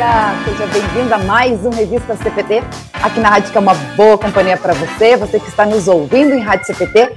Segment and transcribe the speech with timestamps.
[0.00, 2.62] Seja bem-vindo a mais um Revista CPT,
[3.02, 6.32] aqui na Rádio que é uma boa companhia para você, você que está nos ouvindo
[6.32, 7.14] em radiocpt.com.br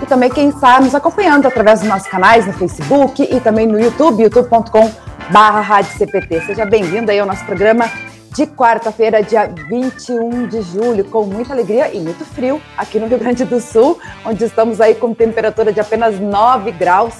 [0.00, 3.80] e também quem está nos acompanhando através dos nossos canais no Facebook e também no
[3.80, 4.86] YouTube, youtube.com.br
[6.46, 7.90] Seja bem-vindo aí ao nosso programa
[8.32, 13.18] de quarta-feira, dia 21 de julho, com muita alegria e muito frio aqui no Rio
[13.18, 17.14] Grande do Sul, onde estamos aí com temperatura de apenas 9 graus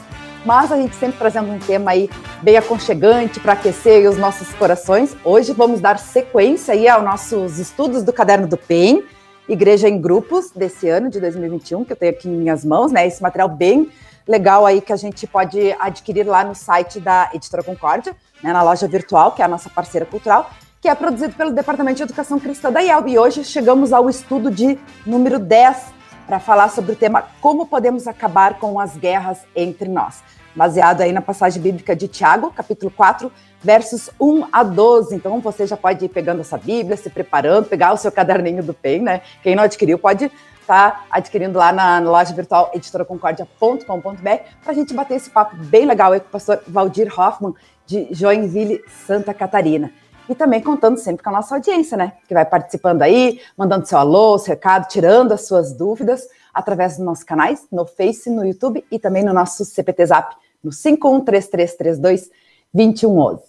[0.45, 2.09] mas a gente sempre trazendo um tema aí
[2.43, 5.17] bem aconchegante para aquecer os nossos corações.
[5.25, 9.03] Hoje vamos dar sequência aí aos nossos estudos do Caderno do PEN,
[9.49, 13.07] Igreja em Grupos, desse ano de 2021, que eu tenho aqui em minhas mãos, né?
[13.07, 13.91] Esse material bem
[14.27, 18.63] legal aí que a gente pode adquirir lá no site da Editora Concórdia, né, na
[18.63, 22.39] loja virtual, que é a nossa parceira cultural, que é produzido pelo Departamento de Educação
[22.39, 23.11] Cristã da IELB.
[23.11, 26.00] E hoje chegamos ao estudo de número 10
[26.31, 30.23] para falar sobre o tema Como podemos acabar com as guerras entre nós,
[30.55, 35.17] baseado aí na passagem bíblica de Tiago, capítulo 4, versos 1 a 12.
[35.17, 38.73] Então você já pode ir pegando essa Bíblia, se preparando, pegar o seu caderninho do
[38.73, 39.23] PEN, né?
[39.43, 40.27] Quem não adquiriu pode
[40.61, 44.23] estar tá adquirindo lá na, na loja virtual editoraconcordia.com.br
[44.63, 48.07] para a gente bater esse papo bem legal aí com o pastor Valdir Hoffman, de
[48.13, 49.91] Joinville, Santa Catarina
[50.31, 52.13] e também contando sempre com a nossa audiência, né?
[52.29, 57.05] Que vai participando aí, mandando seu alô, seu recado, tirando as suas dúvidas através dos
[57.05, 63.41] nossos canais, no Face, no YouTube e também no nosso CPT Zap, no 5133322111.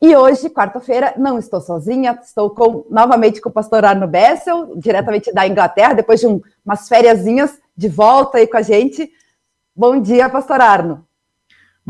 [0.00, 5.32] E hoje, quarta-feira, não estou sozinha, estou com, novamente com o pastor Arno Bessel, diretamente
[5.32, 7.24] da Inglaterra, depois de um, umas férias
[7.76, 9.10] de volta aí com a gente.
[9.74, 11.09] Bom dia, pastor Arno.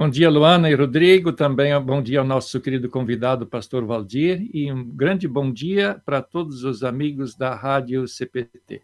[0.00, 1.30] Bom dia, Luana e Rodrigo.
[1.30, 4.48] Também bom dia ao nosso querido convidado, pastor Valdir.
[4.50, 8.76] E um grande bom dia para todos os amigos da Rádio CPT.
[8.76, 8.82] Uh,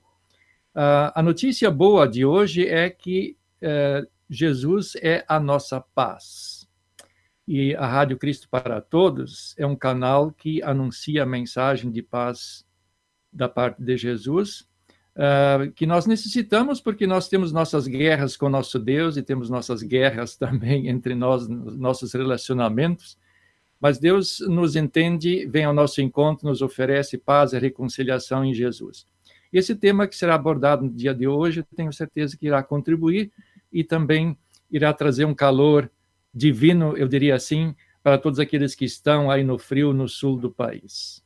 [0.74, 6.68] ah, a notícia boa de hoje é que uh, Jesus é a nossa paz.
[7.48, 12.62] E a Rádio Cristo para Todos é um canal que anuncia a mensagem de paz
[13.32, 14.68] da parte de Jesus
[15.16, 19.82] uh, que nós necessitamos porque nós temos nossas guerras com nosso Deus e temos nossas
[19.82, 23.18] guerras também entre nós, nossos relacionamentos.
[23.80, 29.06] Mas Deus nos entende, vem ao nosso encontro, nos oferece paz e reconciliação em Jesus.
[29.52, 33.30] Esse tema que será abordado no dia de hoje, tenho certeza que irá contribuir
[33.72, 34.36] e também
[34.70, 35.90] irá trazer um calor
[36.34, 40.50] divino, eu diria assim, para todos aqueles que estão aí no frio no sul do
[40.50, 41.25] país.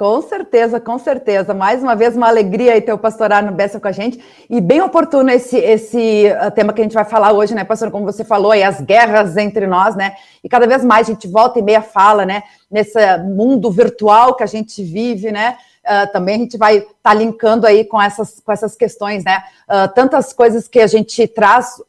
[0.00, 1.52] Com certeza, com certeza.
[1.52, 4.18] Mais uma vez, uma alegria aí ter o pastor Arno Bessa com a gente.
[4.48, 7.90] E bem oportuno esse, esse uh, tema que a gente vai falar hoje, né, pastor?
[7.90, 10.14] Como você falou, aí, as guerras entre nós, né?
[10.42, 12.44] E cada vez mais a gente volta e meia fala, né?
[12.70, 15.58] Nesse mundo virtual que a gente vive, né?
[15.84, 19.42] Uh, também a gente vai estar tá linkando aí com essas, com essas questões, né?
[19.68, 21.82] Uh, tantas coisas que a gente traz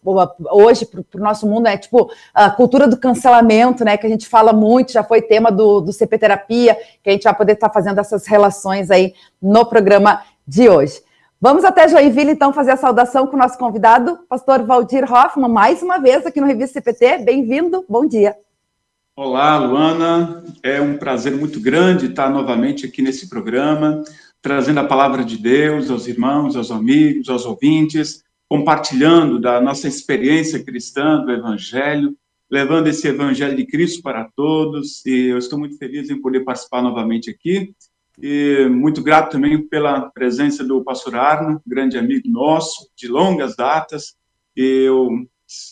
[0.52, 1.78] hoje para o nosso mundo, né?
[1.78, 3.98] tipo a cultura do cancelamento, né?
[3.98, 7.24] Que a gente fala muito, já foi tema do, do CP Terapia, que a gente
[7.24, 11.02] vai poder estar tá fazendo essas relações aí no programa de hoje.
[11.40, 15.82] Vamos até Joinville, então, fazer a saudação com o nosso convidado, pastor Valdir Hoffman, mais
[15.82, 17.18] uma vez aqui no Revista CPT.
[17.20, 18.36] Bem-vindo, bom dia.
[19.24, 20.44] Olá, Luana.
[20.64, 24.04] É um prazer muito grande estar novamente aqui nesse programa,
[24.42, 30.64] trazendo a palavra de Deus aos irmãos, aos amigos, aos ouvintes, compartilhando da nossa experiência
[30.64, 32.18] cristã, do Evangelho,
[32.50, 35.06] levando esse Evangelho de Cristo para todos.
[35.06, 37.76] E eu estou muito feliz em poder participar novamente aqui.
[38.20, 44.16] E muito grato também pela presença do pastor Arno, grande amigo nosso, de longas datas.
[44.56, 45.10] Eu,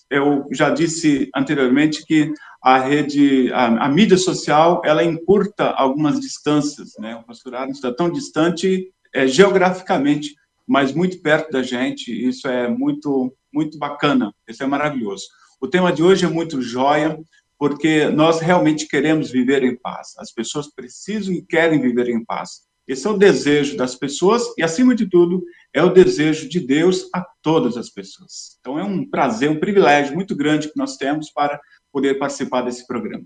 [0.07, 2.31] eu já disse anteriormente que
[2.61, 7.15] a rede, a, a, mídia social, ela encurta algumas distâncias, né?
[7.15, 10.35] O pastorado está tão distante é, geograficamente,
[10.67, 12.11] mas muito perto da gente.
[12.11, 14.33] Isso é muito, muito bacana.
[14.47, 15.25] Isso é maravilhoso.
[15.61, 17.17] O tema de hoje é muito joia,
[17.57, 20.13] porque nós realmente queremos viver em paz.
[20.17, 22.67] As pessoas precisam e querem viver em paz.
[22.87, 27.07] Esse é o desejo das pessoas e, acima de tudo, é o desejo de Deus
[27.13, 28.57] a todas as pessoas.
[28.59, 31.59] Então, é um prazer, um privilégio muito grande que nós temos para
[31.91, 33.25] poder participar desse programa.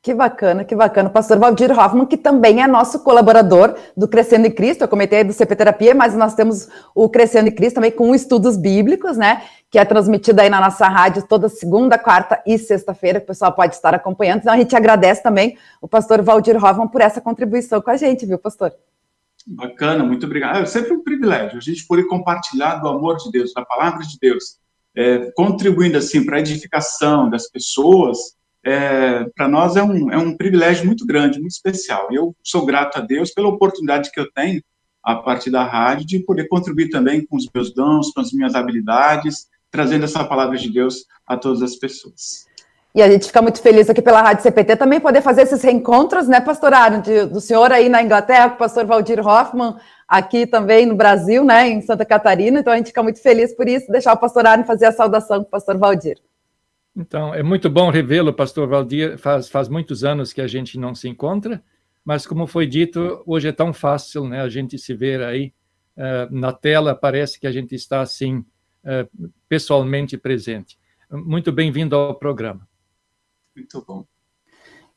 [0.00, 1.10] Que bacana, que bacana.
[1.10, 4.82] pastor Valdir Hoffman, que também é nosso colaborador do Crescendo em Cristo.
[4.82, 8.56] Eu comentei do CP Terapia, mas nós temos o Crescendo em Cristo também com estudos
[8.56, 9.42] bíblicos, né?
[9.68, 13.52] Que é transmitido aí na nossa rádio toda segunda, quarta e sexta-feira, que o pessoal
[13.52, 14.38] pode estar acompanhando.
[14.38, 18.24] Então a gente agradece também o pastor Valdir Hoffman por essa contribuição com a gente,
[18.24, 18.72] viu, pastor?
[19.46, 20.58] Bacana, muito obrigado.
[20.58, 24.16] É sempre um privilégio a gente poder compartilhar do amor de Deus, da palavra de
[24.20, 24.58] Deus
[24.98, 28.18] é, contribuindo assim para a edificação das pessoas,
[28.66, 32.08] é, para nós é um, é um privilégio muito grande, muito especial.
[32.10, 34.60] Eu sou grato a Deus pela oportunidade que eu tenho,
[35.04, 38.56] a partir da rádio, de poder contribuir também com os meus dons, com as minhas
[38.56, 42.47] habilidades, trazendo essa palavra de Deus a todas as pessoas.
[42.94, 46.26] E a gente fica muito feliz aqui pela Rádio CPT também poder fazer esses reencontros,
[46.26, 49.76] né, pastor de, do senhor aí na Inglaterra, com o pastor Valdir Hoffman,
[50.06, 52.60] aqui também no Brasil, né, em Santa Catarina.
[52.60, 55.40] Então a gente fica muito feliz por isso, deixar o pastor Aaron fazer a saudação
[55.40, 56.18] com o pastor Valdir.
[56.96, 59.18] Então, é muito bom revê-lo, pastor Valdir.
[59.18, 61.62] Faz, faz muitos anos que a gente não se encontra,
[62.04, 65.52] mas como foi dito, hoje é tão fácil, né, a gente se ver aí
[65.96, 70.78] uh, na tela, parece que a gente está assim, uh, pessoalmente presente.
[71.10, 72.66] Muito bem-vindo ao programa.
[73.58, 74.04] Muito bom.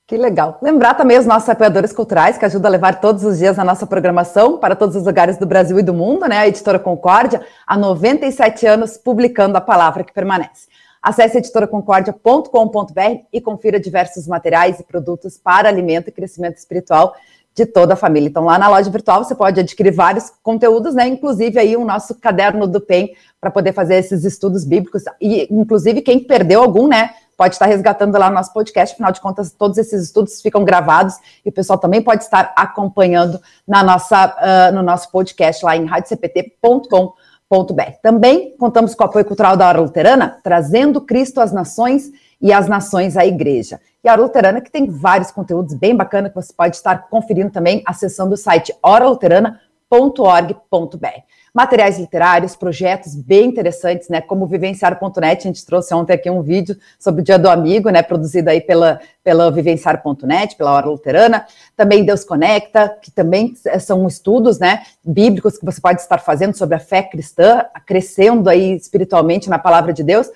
[0.06, 0.60] Que legal.
[0.62, 3.88] Lembrar também os nossos apoiadores culturais que ajudam a levar todos os dias a nossa
[3.88, 6.40] programação para todos os lugares do Brasil e do mundo, né?
[6.40, 10.68] A editora Concórdia, há 97 anos publicando a palavra que permanece.
[11.02, 17.16] Acesse editoraconcordia.com.br e confira diversos materiais e produtos para alimento e crescimento espiritual
[17.54, 18.30] de toda a família.
[18.30, 21.08] Então, lá na loja virtual você pode adquirir vários conteúdos, né?
[21.08, 26.02] Inclusive aí o nosso caderno do PEN para poder fazer esses estudos bíblicos e inclusive
[26.02, 27.12] quem perdeu algum, né?
[27.42, 31.16] Pode estar resgatando lá no nosso podcast, afinal de contas, todos esses estudos ficam gravados
[31.44, 35.86] e o pessoal também pode estar acompanhando na nossa, uh, no nosso podcast lá em
[35.86, 37.92] radiocpt.com.br.
[38.04, 42.68] Também contamos com o apoio cultural da Hora Luterana, trazendo Cristo às nações e as
[42.68, 43.82] nações à igreja.
[44.04, 47.50] E a Hora Luterana, que tem vários conteúdos bem bacanas que você pode estar conferindo
[47.50, 51.41] também acessando o site oraluterana.org.br.
[51.53, 54.21] Materiais literários, projetos bem interessantes, né?
[54.21, 58.01] Como Vivenciar.net, a gente trouxe ontem aqui um vídeo sobre o Dia do Amigo, né?
[58.01, 61.45] Produzido aí pela, pela Vivenciar.net, pela Hora Luterana.
[61.75, 64.83] Também Deus Conecta, que também são estudos, né?
[65.03, 69.92] Bíblicos que você pode estar fazendo sobre a fé cristã, crescendo aí espiritualmente na palavra
[69.92, 70.30] de Deus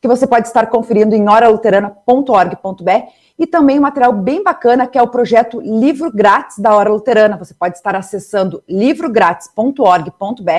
[0.00, 2.90] que você pode estar conferindo em horaluterana.org.br
[3.40, 7.38] e também um material bem bacana que é o projeto Livro Grátis da Hora Luterana.
[7.38, 10.50] Você pode estar acessando livrográtis.org.br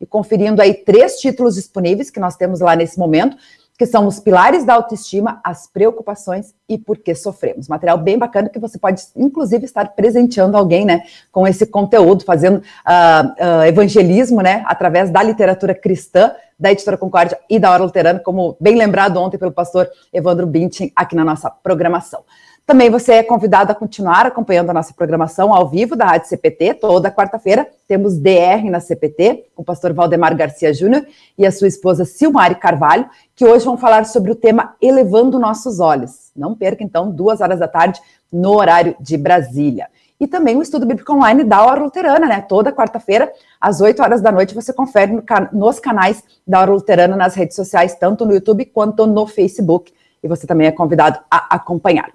[0.00, 3.36] e conferindo aí três títulos disponíveis que nós temos lá nesse momento
[3.76, 7.66] que são os pilares da autoestima, as preocupações e por que sofremos.
[7.66, 12.58] Material bem bacana que você pode, inclusive, estar presenteando alguém, né, com esse conteúdo, fazendo
[12.58, 18.20] uh, uh, evangelismo, né, através da literatura cristã, da Editora Concórdia e da Hora Luterana,
[18.20, 22.22] como bem lembrado ontem pelo pastor Evandro Bintin aqui na nossa programação.
[22.66, 26.72] Também você é convidado a continuar acompanhando a nossa programação ao vivo da Rádio CPT.
[26.74, 31.06] Toda quarta-feira temos DR na CPT, com o pastor Valdemar Garcia Júnior
[31.36, 33.06] e a sua esposa Silmari Carvalho,
[33.36, 36.30] que hoje vão falar sobre o tema Elevando Nossos Olhos.
[36.34, 38.00] Não perca, então, duas horas da tarde,
[38.32, 39.88] no horário de Brasília.
[40.18, 42.40] E também o estudo bíblico online da Hora Luterana, né?
[42.40, 43.30] Toda quarta-feira,
[43.60, 47.34] às 8 horas da noite, você confere no can nos canais da Hora Luterana nas
[47.34, 49.92] redes sociais, tanto no YouTube quanto no Facebook.
[50.22, 52.10] E você também é convidado a acompanhar.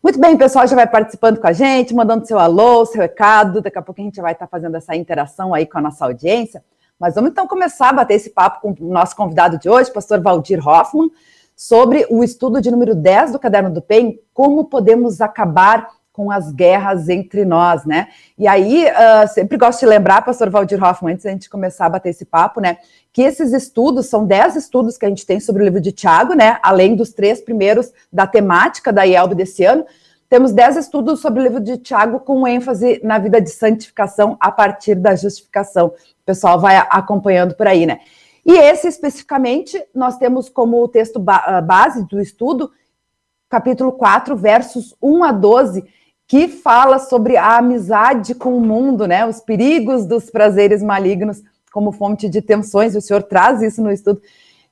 [0.00, 3.60] Muito bem, pessoal já vai participando com a gente, mandando seu alô, seu recado.
[3.60, 6.62] Daqui a pouco a gente vai estar fazendo essa interação aí com a nossa audiência.
[7.00, 10.20] Mas vamos então começar a bater esse papo com o nosso convidado de hoje, pastor
[10.20, 11.10] Valdir Hoffman,
[11.56, 16.52] sobre o estudo de número 10 do Caderno do PEN, como podemos acabar com as
[16.52, 18.08] guerras entre nós, né?
[18.36, 21.90] E aí, uh, sempre gosto de lembrar, pastor Valdir Hoffman, antes da gente começar a
[21.90, 22.78] bater esse papo, né?
[23.18, 26.34] Que esses estudos, são dez estudos que a gente tem sobre o livro de Tiago,
[26.34, 26.60] né?
[26.62, 29.84] Além dos três primeiros da temática da IELB desse ano,
[30.28, 34.52] temos dez estudos sobre o livro de Tiago com ênfase na vida de santificação a
[34.52, 35.88] partir da justificação.
[35.88, 37.98] O pessoal vai acompanhando por aí, né?
[38.46, 42.70] E esse especificamente, nós temos como texto ah, base do estudo,
[43.48, 45.84] capítulo 4, versos 1 a 12,
[46.24, 49.26] que fala sobre a amizade com o mundo, né?
[49.26, 52.94] Os perigos dos prazeres malignos como fonte de tensões.
[52.94, 54.20] O senhor traz isso no estudo.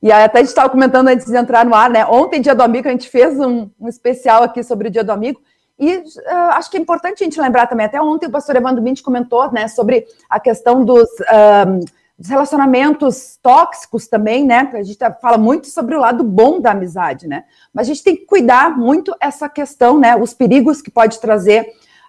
[0.03, 2.05] E até a gente estava comentando antes de entrar no ar, né?
[2.07, 5.11] Ontem, dia do amigo, a gente fez um, um especial aqui sobre o dia do
[5.11, 5.41] amigo.
[5.79, 6.05] E uh,
[6.53, 9.53] acho que é importante a gente lembrar também, até ontem o pastor Evandro Bint comentou,
[9.53, 11.85] né, sobre a questão dos, uh,
[12.19, 14.71] dos relacionamentos tóxicos também, né?
[14.73, 17.45] A gente fala muito sobre o lado bom da amizade, né?
[17.75, 20.17] Mas a gente tem que cuidar muito essa questão, né?
[20.17, 21.63] Os perigos que pode trazer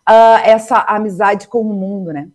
[0.08, 2.30] uh, essa amizade com o mundo, né?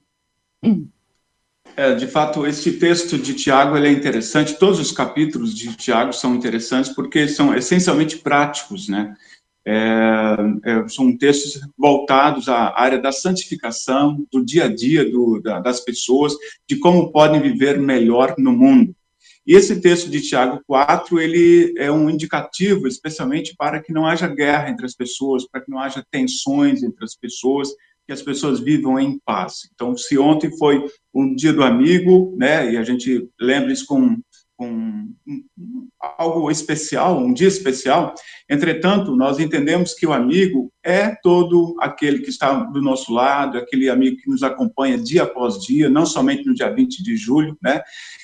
[1.77, 4.59] É, de fato, esse texto de Tiago é interessante.
[4.59, 9.15] Todos os capítulos de Tiago são interessantes porque são essencialmente práticos, né?
[9.65, 15.61] É, é, são textos voltados à área da santificação, do dia a dia do, da,
[15.61, 16.35] das pessoas,
[16.69, 18.95] de como podem viver melhor no mundo.
[19.47, 24.29] E esse texto de Tiago 4, ele é um indicativo, especialmente para que não haja
[24.29, 27.71] guerra entre as pessoas, para que não haja tensões entre as pessoas,
[28.13, 29.69] que as pessoas vivam em paz.
[29.75, 34.19] Então, se ontem foi um dia do amigo, né, e a gente lembra isso com,
[34.57, 35.09] com
[36.19, 38.15] algo especial, um dia especial.
[38.51, 43.89] Entretanto, nós entendemos que o amigo é todo aquele que está do nosso lado, aquele
[43.89, 47.81] amigo que nos acompanha dia após dia, não somente no dia 20 de julho, né?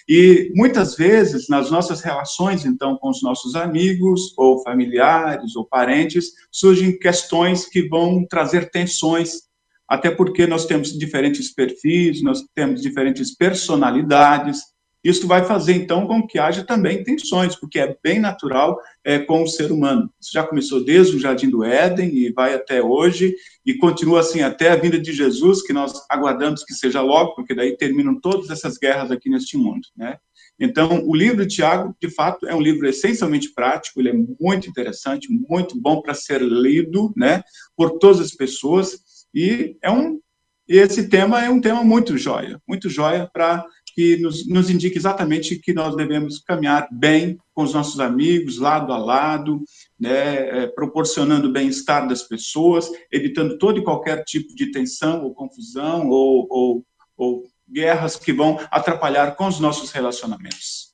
[0.09, 6.33] E muitas vezes, nas nossas relações, então, com os nossos amigos, ou familiares, ou parentes,
[6.51, 9.48] surgem questões que vão trazer tensões
[9.89, 14.61] até porque nós temos diferentes perfis, nós temos diferentes personalidades.
[15.03, 19.43] Isso vai fazer, então, com que haja também tensões, porque é bem natural é, com
[19.43, 20.11] o ser humano.
[20.21, 24.43] Isso já começou desde o Jardim do Éden e vai até hoje, e continua assim
[24.43, 28.51] até a vinda de Jesus, que nós aguardamos que seja logo, porque daí terminam todas
[28.51, 30.19] essas guerras aqui neste mundo, né?
[30.61, 34.69] Então, o livro de Tiago, de fato, é um livro essencialmente prático, ele é muito
[34.69, 37.45] interessante, muito bom para ser lido, né,
[37.77, 38.99] por todas as pessoas,
[39.35, 40.21] e é um
[40.69, 45.57] esse tema é um tema muito joia, muito joia para que nos, nos indique exatamente
[45.57, 49.63] que nós devemos caminhar bem com os nossos amigos, lado a lado,
[49.99, 55.35] né, é, proporcionando o bem-estar das pessoas, evitando todo e qualquer tipo de tensão ou
[55.35, 56.85] confusão ou, ou,
[57.17, 60.88] ou guerras que vão atrapalhar com os nossos relacionamentos.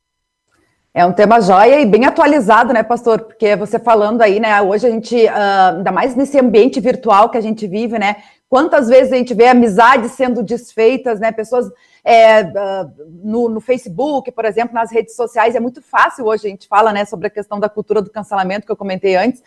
[0.97, 3.23] É um tema joia e bem atualizado, né, pastor?
[3.23, 7.37] Porque você falando aí, né, hoje a gente, uh, ainda mais nesse ambiente virtual que
[7.37, 11.69] a gente vive, né, quantas vezes a gente vê amizades sendo desfeitas, né, pessoas
[12.05, 12.93] é, uh,
[13.25, 16.93] no, no, Facebook, por exemplo, nas redes sociais, é muito fácil hoje, a gente fala,
[16.93, 19.43] né, sobre a questão da cultura do cancelamento que eu comentei antes,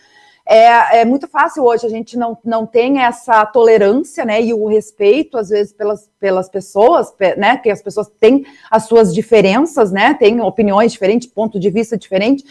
[0.50, 4.66] é, é, muito fácil hoje, a gente não, não tem essa tolerância, né, e o
[4.66, 10.14] respeito, às vezes, pelas, pelas pessoas, né, que as pessoas têm as suas diferenças, né,
[10.14, 12.46] têm opiniões diferentes, ponto de vista diferente,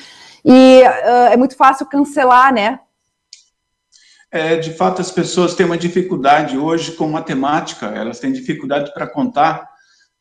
[0.44, 2.80] e uh, é muito fácil cancelar, né.
[4.30, 9.06] É, de fato, as pessoas têm uma dificuldade hoje com matemática, elas têm dificuldade para
[9.06, 9.75] contar,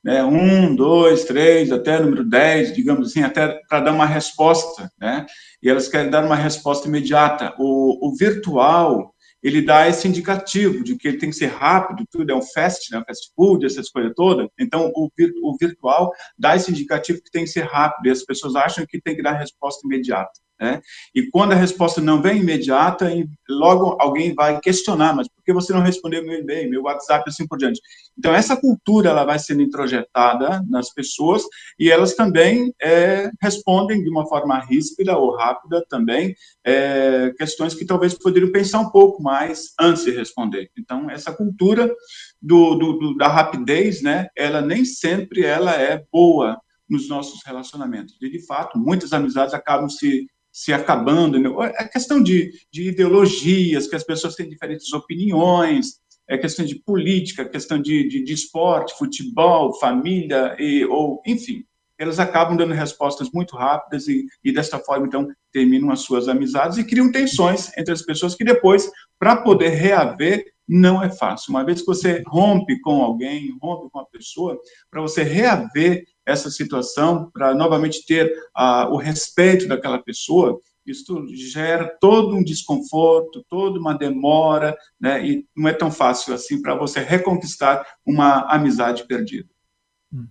[0.05, 5.25] né, um, dois, três, até número dez, digamos assim, até para dar uma resposta, né,
[5.63, 7.55] e elas querem dar uma resposta imediata.
[7.57, 12.31] O, o virtual, ele dá esse indicativo de que ele tem que ser rápido, tudo
[12.31, 14.47] é um fast, né, fast food, essas coisas todas.
[14.59, 15.09] Então, o,
[15.41, 19.01] o virtual dá esse indicativo que tem que ser rápido, e as pessoas acham que
[19.01, 20.44] tem que dar resposta imediata.
[20.59, 20.81] Né?
[21.13, 23.09] E quando a resposta não vem imediata,
[23.49, 27.45] logo alguém vai questionar, mas por que você não respondeu meu e-mail, meu WhatsApp, assim
[27.45, 27.81] por diante?
[28.17, 31.43] Então, essa cultura ela vai sendo introjetada nas pessoas
[31.77, 36.33] e elas também é, respondem de uma forma ríspida ou rápida também
[36.65, 40.71] é, questões que talvez poderiam pensar um pouco mais antes de responder.
[40.77, 41.93] Então, essa cultura
[42.41, 46.57] do, do, do, da rapidez, né, ela nem sempre ela é boa
[46.89, 48.15] nos nossos relacionamentos.
[48.21, 51.37] E, de fato, muitas amizades acabam se se acabando.
[51.37, 51.49] Né?
[51.77, 57.43] É questão de, de ideologias, que as pessoas têm diferentes opiniões, é questão de política,
[57.43, 61.65] questão de, de, de esporte, futebol, família, e, ou enfim.
[61.99, 66.77] Elas acabam dando respostas muito rápidas e, e, desta forma, então, terminam as suas amizades
[66.77, 71.51] e criam tensões entre as pessoas que depois, para poder reaver, não é fácil.
[71.51, 74.57] Uma vez que você rompe com alguém, rompe com a pessoa,
[74.89, 81.87] para você reaver essa situação, para novamente ter uh, o respeito daquela pessoa, isso gera
[81.99, 85.25] todo um desconforto, toda uma demora, né?
[85.25, 89.49] E não é tão fácil assim para você reconquistar uma amizade perdida.
[90.13, 90.27] Hum.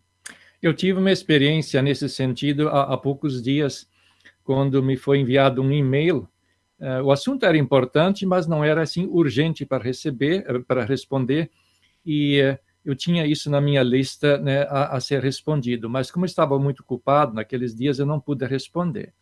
[0.62, 3.88] Eu tive uma experiência nesse sentido há, há poucos dias,
[4.44, 6.28] quando me foi enviado um e-mail.
[6.78, 11.50] Uh, o assunto era importante, mas não era assim urgente para receber, eh, para responder.
[12.04, 16.26] E uh, eu tinha isso na minha lista né, a, a, ser respondido, mas como
[16.26, 19.14] estava muito ocupado naqueles dias, eu não pude responder.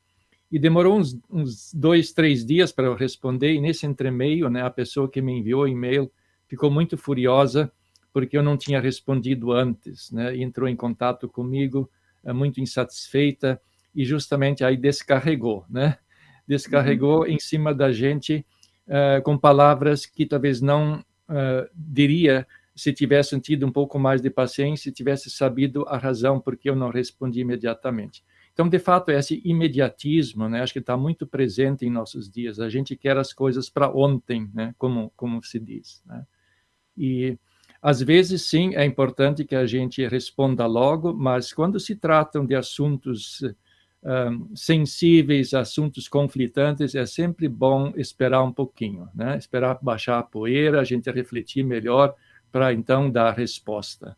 [0.50, 4.70] E demorou uns, uns dois, três dias para eu responder, e nesse entremeio, né, a
[4.70, 6.10] pessoa que me enviou o e-mail
[6.48, 7.72] ficou muito furiosa
[8.12, 11.90] porque eu não tinha respondido antes, né, entrou em contato comigo,
[12.22, 13.60] é, muito insatisfeita,
[13.94, 15.96] e justamente aí descarregou, né,
[16.46, 17.26] descarregou uhum.
[17.26, 18.44] em cima da gente
[18.86, 24.30] uh, com palavras que talvez não uh, diria se tivessem tido um pouco mais de
[24.30, 28.24] paciência, se tivesse sabido a razão por que eu não respondi imediatamente.
[28.52, 32.60] Então, de fato, esse imediatismo, né, acho que está muito presente em nossos dias.
[32.60, 36.02] A gente quer as coisas para ontem, né, como, como se diz.
[36.06, 36.26] Né?
[36.96, 37.38] E,
[37.80, 42.54] às vezes, sim, é importante que a gente responda logo, mas quando se tratam de
[42.54, 43.42] assuntos
[44.04, 49.38] um, sensíveis, assuntos conflitantes, é sempre bom esperar um pouquinho, né?
[49.38, 52.14] esperar baixar a poeira, a gente refletir melhor,
[52.52, 54.16] para então dar a resposta.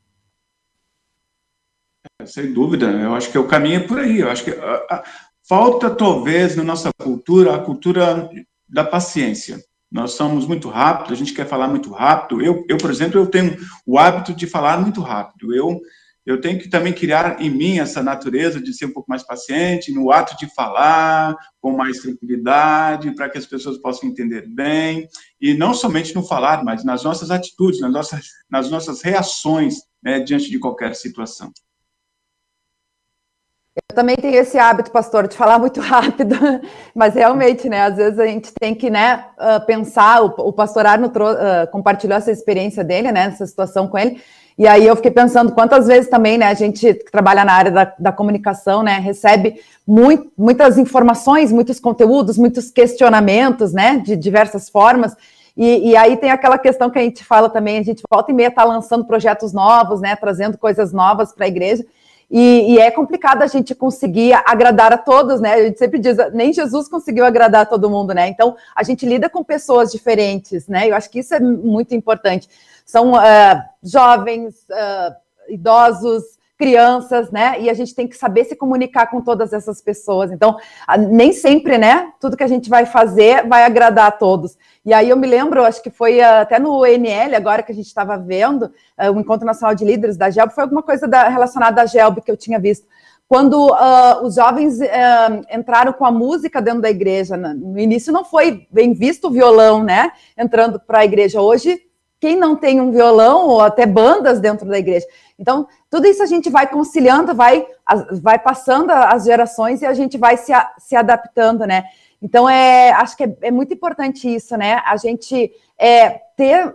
[2.21, 4.21] É, sem dúvida, eu acho que o caminho é por aí.
[4.21, 5.05] Eu acho que a, a,
[5.49, 8.29] falta talvez na nossa cultura a cultura
[8.69, 9.62] da paciência.
[9.91, 12.43] Nós somos muito rápidos, a gente quer falar muito rápido.
[12.43, 15.55] Eu, eu, por exemplo, eu tenho o hábito de falar muito rápido.
[15.55, 15.81] Eu
[16.26, 19.93] eu tenho que também criar em mim essa natureza de ser um pouco mais paciente,
[19.93, 25.07] no ato de falar, com mais tranquilidade, para que as pessoas possam entender bem,
[25.38, 30.19] e não somente no falar, mas nas nossas atitudes, nas nossas, nas nossas reações né,
[30.21, 31.52] diante de qualquer situação.
[33.76, 36.37] Eu também tenho esse hábito, pastor, de falar muito rápido,
[36.95, 41.09] mas realmente, né, às vezes a gente tem que, né, ah, pensar, o, pastor Arno
[41.09, 44.23] uh, compartilhou essa experiência dele, né, essa situação com ele,
[44.57, 47.71] e aí eu fiquei pensando quantas vezes também, né, a gente que trabalha na área
[47.73, 54.69] da, da comunicação, né, recebe muito, muitas informações, muitos conteúdos, muitos questionamentos, né, de diversas
[54.69, 55.17] formas.
[55.57, 58.35] E, e, aí tem aquela questão que a gente fala também, a gente volta e
[58.35, 61.85] meia está lançando projetos novos, né, trazendo coisas novas para a igreja.
[62.31, 65.54] E, e, é complicado a gente conseguir agradar a todos, né?
[65.54, 68.28] A gente sempre diz, nem Jesus conseguiu agradar todo mundo, né?
[68.28, 70.88] Então, a gente lida com pessoas diferentes, né?
[70.88, 72.49] Eu acho que isso é muito importante.
[72.85, 75.14] São uh, jovens, uh,
[75.49, 77.61] idosos, crianças, né?
[77.61, 80.31] E a gente tem que saber se comunicar com todas essas pessoas.
[80.31, 80.57] Então,
[81.11, 82.13] nem sempre, né?
[82.21, 84.57] Tudo que a gente vai fazer vai agradar a todos.
[84.85, 87.87] E aí eu me lembro, acho que foi até no ENL, agora que a gente
[87.87, 88.71] estava vendo,
[89.15, 92.31] o Encontro Nacional de Líderes da GELB, foi alguma coisa da, relacionada à GELB que
[92.31, 92.87] eu tinha visto.
[93.27, 98.25] Quando uh, os jovens uh, entraram com a música dentro da igreja, no início não
[98.25, 100.13] foi bem visto o violão, né?
[100.37, 101.41] Entrando para a igreja.
[101.41, 101.81] Hoje
[102.25, 105.07] quem não tem um violão ou até bandas dentro da igreja.
[105.38, 107.66] Então, tudo isso a gente vai conciliando, vai,
[108.23, 111.85] vai passando as gerações e a gente vai se, se adaptando, né?
[112.23, 114.81] Então, é, acho que é, é muito importante isso, né?
[114.87, 116.75] A gente é, ter.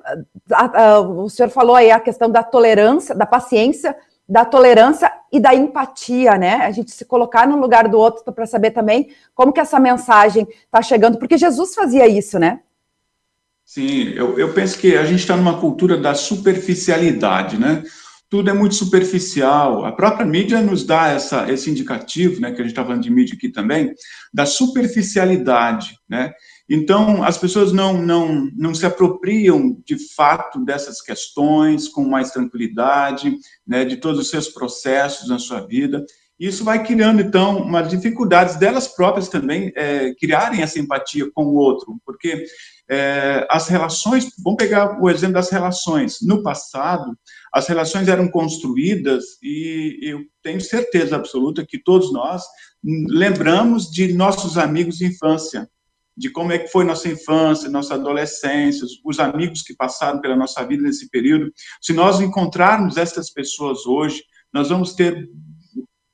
[0.52, 5.40] A, a, o senhor falou aí a questão da tolerância, da paciência, da tolerância e
[5.40, 6.58] da empatia, né?
[6.58, 10.48] A gente se colocar no lugar do outro para saber também como que essa mensagem
[10.48, 12.60] está chegando, porque Jesus fazia isso, né?
[13.70, 17.84] Sim, eu, eu penso que a gente está numa cultura da superficialidade, né?
[18.28, 19.86] Tudo é muito superficial.
[19.86, 22.52] A própria mídia nos dá essa, esse indicativo, né?
[22.52, 23.94] Que a gente está falando de mídia aqui também,
[24.34, 26.34] da superficialidade, né?
[26.68, 33.38] Então, as pessoas não, não, não se apropriam de fato dessas questões com mais tranquilidade,
[33.68, 36.04] né, de todos os seus processos na sua vida.
[36.40, 41.56] Isso vai criando, então, umas dificuldades delas próprias também é, criarem essa empatia com o
[41.56, 42.46] outro, porque
[42.90, 46.18] é, as relações, vamos pegar o exemplo das relações.
[46.22, 47.16] No passado,
[47.54, 52.44] as relações eram construídas e eu tenho certeza absoluta que todos nós
[52.84, 55.70] lembramos de nossos amigos de infância,
[56.18, 60.66] de como é que foi nossa infância, nossa adolescência, os amigos que passaram pela nossa
[60.66, 61.52] vida nesse período.
[61.80, 65.30] Se nós encontrarmos essas pessoas hoje, nós vamos ter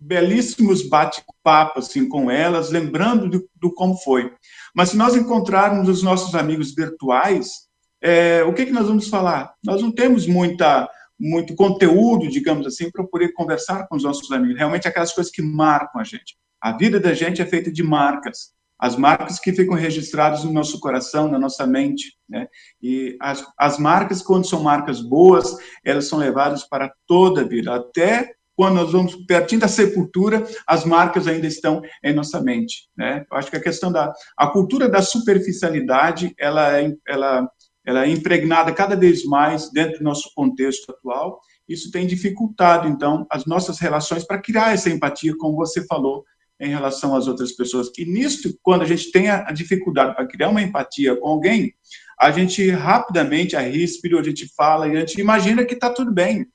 [0.05, 4.31] belíssimos bate-papos assim, com elas, lembrando do, do, como foi.
[4.73, 7.65] Mas se nós encontrarmos os nossos amigos virtuais,
[8.01, 9.53] é, o que, que nós vamos falar?
[9.63, 10.87] Nós não temos muita,
[11.19, 14.57] muito conteúdo, digamos assim, para poder conversar com os nossos amigos.
[14.57, 16.37] Realmente aquelas coisas que marcam a gente.
[16.61, 18.53] A vida da gente é feita de marcas.
[18.77, 22.15] As marcas que ficam registradas no nosso coração, na nossa mente.
[22.29, 22.47] Né?
[22.81, 27.73] E as, as marcas, quando são marcas boas, elas são levadas para toda a vida,
[27.73, 33.25] até quando nós vamos pertinho da sepultura, as marcas ainda estão em nossa mente, né?
[33.29, 37.47] Eu acho que a questão da a cultura da superficialidade, ela é, ela
[37.85, 41.39] ela é impregnada cada vez mais dentro do nosso contexto atual.
[41.69, 46.23] Isso tem dificultado então as nossas relações para criar essa empatia, como você falou,
[46.59, 47.91] em relação às outras pessoas.
[47.97, 51.73] E nisso, quando a gente tem a dificuldade para criar uma empatia com alguém,
[52.19, 56.45] a gente rapidamente arrisca, a gente fala e a gente imagina que está tudo bem,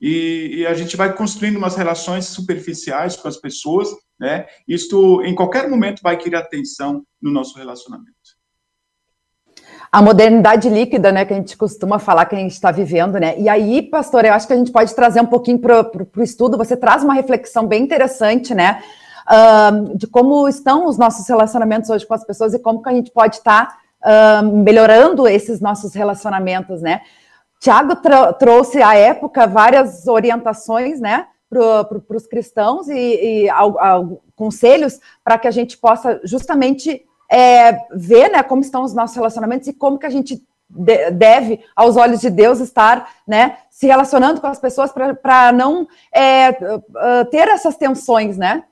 [0.00, 4.46] e, e, a gente vai construindo umas relações superficiais com as pessoas, né?
[4.66, 8.16] Isto, em qualquer momento, vai criar tensão no nosso relacionamento.
[9.90, 13.38] A modernidade líquida, né, que a gente costuma falar que a gente está vivendo, né?
[13.40, 16.58] E aí, pastor, eu acho que a gente pode trazer um pouquinho para o estudo.
[16.58, 18.82] Você traz uma reflexão bem interessante, né?
[19.26, 22.92] Uh, de como estão os nossos relacionamentos hoje com as pessoas e como que a
[22.92, 27.00] gente pode estar tá, uh, melhorando esses nossos relacionamentos, né?
[27.60, 27.96] Tiago
[28.38, 32.94] trouxe à época várias orientações, né, para pro, os cristãos e,
[33.44, 38.82] e ao, ao, conselhos para que a gente possa justamente é, ver, né, como estão
[38.82, 43.10] os nossos relacionamentos e como que a gente de, deve, aos olhos de Deus, estar,
[43.26, 46.52] né, se relacionando com as pessoas para não é,
[47.30, 48.64] ter essas tensões, né?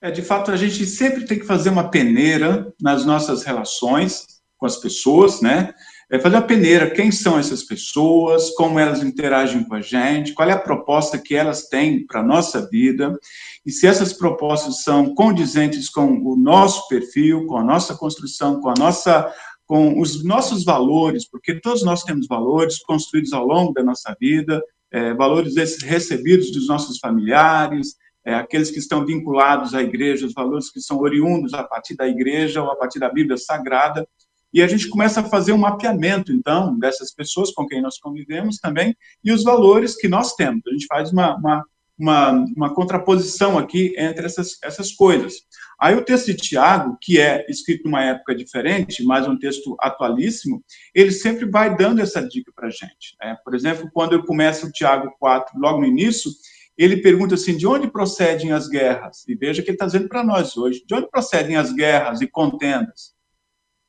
[0.00, 4.26] É, de fato, a gente sempre tem que fazer uma peneira nas nossas relações
[4.58, 5.72] com as pessoas, né?
[6.10, 10.48] É fazer a peneira, quem são essas pessoas, como elas interagem com a gente, qual
[10.48, 13.18] é a proposta que elas têm para a nossa vida,
[13.64, 18.68] e se essas propostas são condizentes com o nosso perfil, com a nossa construção, com
[18.68, 19.32] a nossa
[19.66, 24.62] com os nossos valores, porque todos nós temos valores construídos ao longo da nossa vida,
[24.90, 30.32] é, valores esses recebidos dos nossos familiares, é, aqueles que estão vinculados à igreja, os
[30.32, 34.06] valores que são oriundos a partir da igreja ou a partir da Bíblia Sagrada.
[34.54, 38.58] E a gente começa a fazer um mapeamento, então, dessas pessoas com quem nós convivemos
[38.58, 40.62] também e os valores que nós temos.
[40.68, 41.64] A gente faz uma, uma,
[41.98, 45.34] uma, uma contraposição aqui entre essas, essas coisas.
[45.76, 50.62] Aí o texto de Tiago, que é escrito numa época diferente, mas um texto atualíssimo,
[50.94, 53.16] ele sempre vai dando essa dica para a gente.
[53.20, 53.36] Né?
[53.44, 56.30] Por exemplo, quando eu começo o Tiago 4, logo no início,
[56.78, 59.24] ele pergunta assim, de onde procedem as guerras?
[59.26, 62.28] E veja que ele está dizendo para nós hoje, de onde procedem as guerras e
[62.28, 63.14] contendas?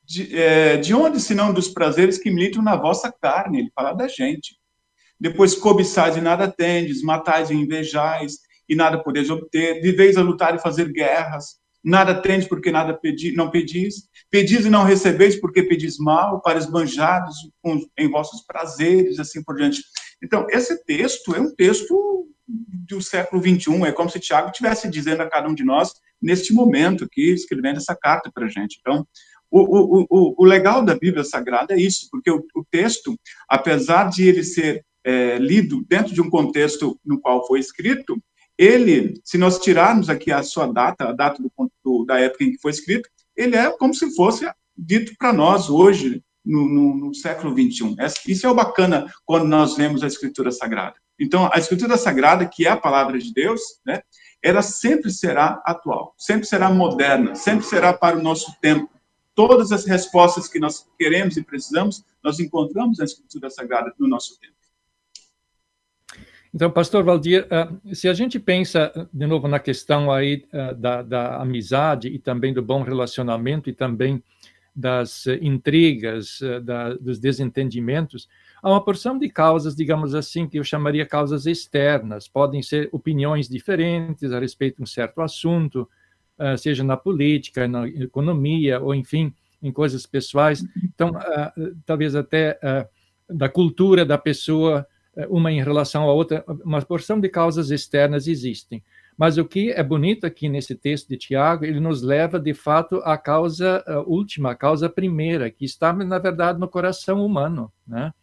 [0.07, 3.59] De, é, de onde, senão dos prazeres que militam na vossa carne?
[3.59, 4.57] Ele fala da gente.
[5.19, 8.37] Depois, cobiçais e nada tendes, matais e invejais,
[8.67, 13.31] e nada podeis obter, viveis a lutar e fazer guerras, nada tendes porque nada pedi,
[13.31, 17.35] não pedis, pedis e não recebeis porque pedis mal, para esbanjados
[17.97, 19.83] em vossos prazeres, assim por diante.
[20.23, 25.21] Então, esse texto é um texto do século 21, é como se Tiago estivesse dizendo
[25.21, 28.77] a cada um de nós, neste momento aqui, escrevendo essa carta para a gente.
[28.79, 29.07] Então,
[29.49, 34.09] o, o, o, o, legal da Bíblia Sagrada é isso, porque o, o texto, apesar
[34.09, 38.21] de ele ser é, lido dentro de um contexto no qual foi escrito,
[38.57, 41.51] ele, se nós tirarmos aqui a sua data, a data do,
[41.83, 45.69] do, da época em que foi escrito, ele é como se fosse dito para nós
[45.69, 47.95] hoje, no, no, no, século 21.
[48.27, 50.95] Isso é o bacana quando nós lemos a Escritura Sagrada.
[51.19, 54.01] Então, a Escritura Sagrada, que é a palavra de Deus, né,
[54.43, 58.89] ela sempre será atual, sempre será moderna, sempre será para o nosso tempo.
[59.35, 64.39] Todas as respostas que nós queremos e precisamos, nós encontramos na Escritura Sagrada no nosso
[64.39, 64.55] tempo.
[66.53, 71.01] Então, pastor Valdir, uh, se a gente pensa de novo na questão aí uh, da,
[71.01, 74.23] da, amizade e também do bom relacionamento e também
[74.73, 78.27] das intrigas, da, dos desentendimentos,
[78.61, 82.27] há uma porção de causas, digamos assim, que eu chamaria causas externas.
[82.27, 85.89] Podem ser opiniões diferentes a respeito de um certo assunto,
[86.57, 90.63] seja na política, na economia, ou enfim, em coisas pessoais.
[90.83, 91.11] Então,
[91.85, 92.59] talvez até
[93.29, 94.85] da cultura da pessoa
[95.29, 98.83] uma em relação à outra, uma porção de causas externas existem.
[99.17, 102.97] Mas o que é bonito aqui nesse texto de Tiago, ele nos leva de fato
[102.97, 108.13] à causa última, à causa primeira, que está na verdade no coração humano, né?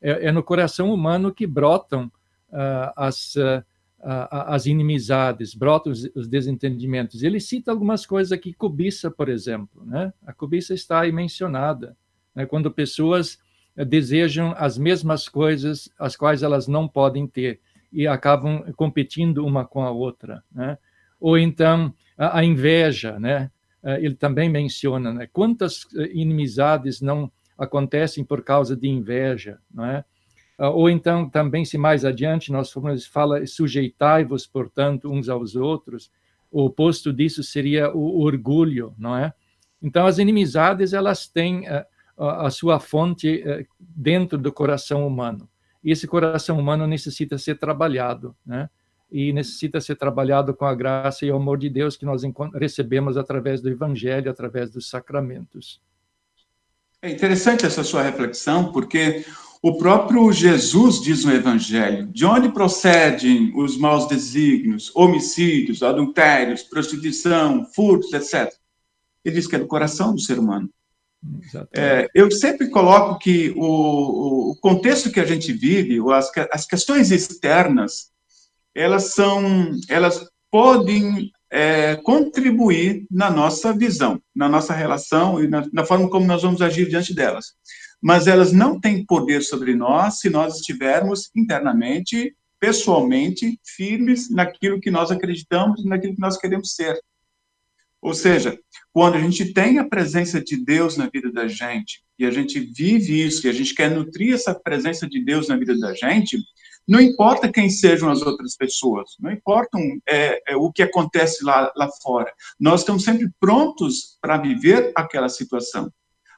[0.00, 2.12] É, é no coração humano que brotam
[2.50, 3.64] uh, as uh,
[4.30, 7.24] as inimizades, brotam os, os, desentendimentos.
[7.24, 10.12] Ele cita algumas coisas aqui, cobiça, por exemplo, né?
[10.24, 11.96] A cobiça está aí mencionada,
[12.32, 12.46] né?
[12.46, 13.38] Quando pessoas
[13.88, 17.60] desejam as mesmas coisas as quais elas não podem ter
[17.92, 20.78] e acabam competindo uma com a outra, né?
[21.18, 23.50] Ou então a, a inveja, né?
[23.82, 25.28] Eh, ele também menciona, né?
[25.32, 30.04] Quantas eh, inimizades não acontecem por causa de inveja, não é?
[30.58, 32.72] Ah, ou então também se mais adiante nós
[33.10, 36.10] fala sujeitai-vos portanto uns aos outros,
[36.50, 39.32] o oposto disso seria o orgulho, não é?
[39.82, 41.84] Então as inimizades elas têm uh,
[42.16, 45.46] a sua fonte eh, dentro do coração humano.
[45.84, 48.70] E esse coração humano necessita ser trabalhado, né?
[49.12, 52.22] E necessita ser trabalhado com a graça e o amor de Deus que nós
[52.54, 55.80] recebemos através do Evangelho, através dos sacramentos.
[57.02, 59.24] É interessante essa sua reflexão, porque
[59.68, 67.66] o próprio Jesus diz no Evangelho: de onde procedem os maus desígnios, homicídios, adultérios, prostituição,
[67.74, 68.54] furtos, etc.
[69.24, 70.70] Ele diz que é do coração do ser humano.
[71.74, 77.10] É, eu sempre coloco que o, o, contexto que a gente vive, as, as questões
[77.10, 78.12] externas,
[78.72, 85.84] elas são, elas podem é, contribuir na nossa visão, na nossa relação e na, na,
[85.84, 87.46] forma como nós vamos agir diante delas.
[88.02, 94.90] Mas elas não têm poder sobre nós se nós estivermos internamente, pessoalmente, firmes naquilo que
[94.90, 96.98] nós acreditamos, naquilo que nós queremos ser.
[98.00, 98.58] Ou seja,
[98.92, 102.60] quando a gente tem a presença de Deus na vida da gente, e a gente
[102.60, 106.38] vive isso, e a gente quer nutrir essa presença de Deus na vida da gente,
[106.86, 109.76] não importa quem sejam as outras pessoas, não importa
[110.08, 115.28] é, é, o que acontece lá, lá fora, nós estamos sempre prontos para viver aquela
[115.28, 115.90] situação.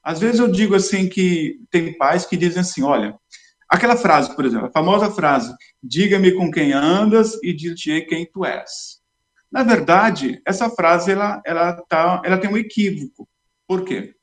[0.09, 3.15] Às vezes eu digo assim que tem pais que dizem assim, olha,
[3.69, 8.43] aquela frase, por exemplo, a famosa frase, diga-me com quem andas e dir-te quem tu
[8.43, 9.03] és.
[9.53, 13.29] Na verdade, essa frase ela, ela, tá, ela tem um equívoco.
[13.67, 14.15] Por quê?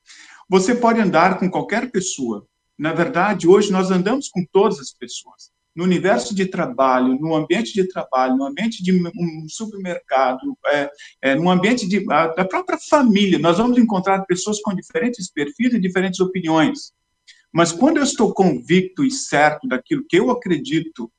[0.50, 2.48] Você pode andar com qualquer pessoa.
[2.76, 5.52] Na verdade, hoje nós andamos com todas as pessoas.
[5.76, 10.90] No universo de trabalho, no ambiente de trabalho, no ambiente de um supermercado, é,
[11.22, 15.74] é, no ambiente de, a, da própria família, nós vamos encontrar pessoas com diferentes perfis
[15.74, 16.94] e diferentes opiniões.
[17.52, 21.12] Mas quando eu estou convicto e certo daquilo que eu acredito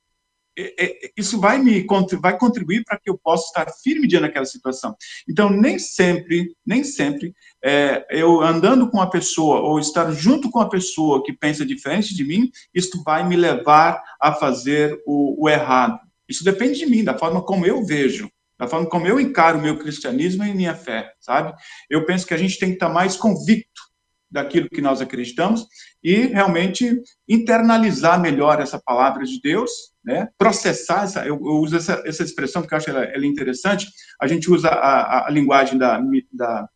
[1.15, 1.85] isso vai me
[2.19, 4.95] vai contribuir para que eu possa estar firme diante daquela situação.
[5.29, 10.59] Então, nem sempre, nem sempre, é, eu andando com a pessoa ou estar junto com
[10.59, 15.49] a pessoa que pensa diferente de mim, isso vai me levar a fazer o, o
[15.49, 15.99] errado.
[16.27, 19.61] Isso depende de mim, da forma como eu vejo da forma como eu encaro o
[19.61, 21.53] meu cristianismo e minha fé, sabe?
[21.89, 23.81] Eu penso que a gente tem que estar mais convicto
[24.29, 25.65] daquilo que nós acreditamos
[26.03, 29.71] e realmente internalizar melhor essa palavra de Deus,
[30.03, 30.27] né?
[30.37, 33.87] processar essa, eu, eu uso essa, essa expressão porque eu acho ela, ela interessante,
[34.21, 35.99] a gente usa a, a, a linguagem da,
[36.33, 36.67] da,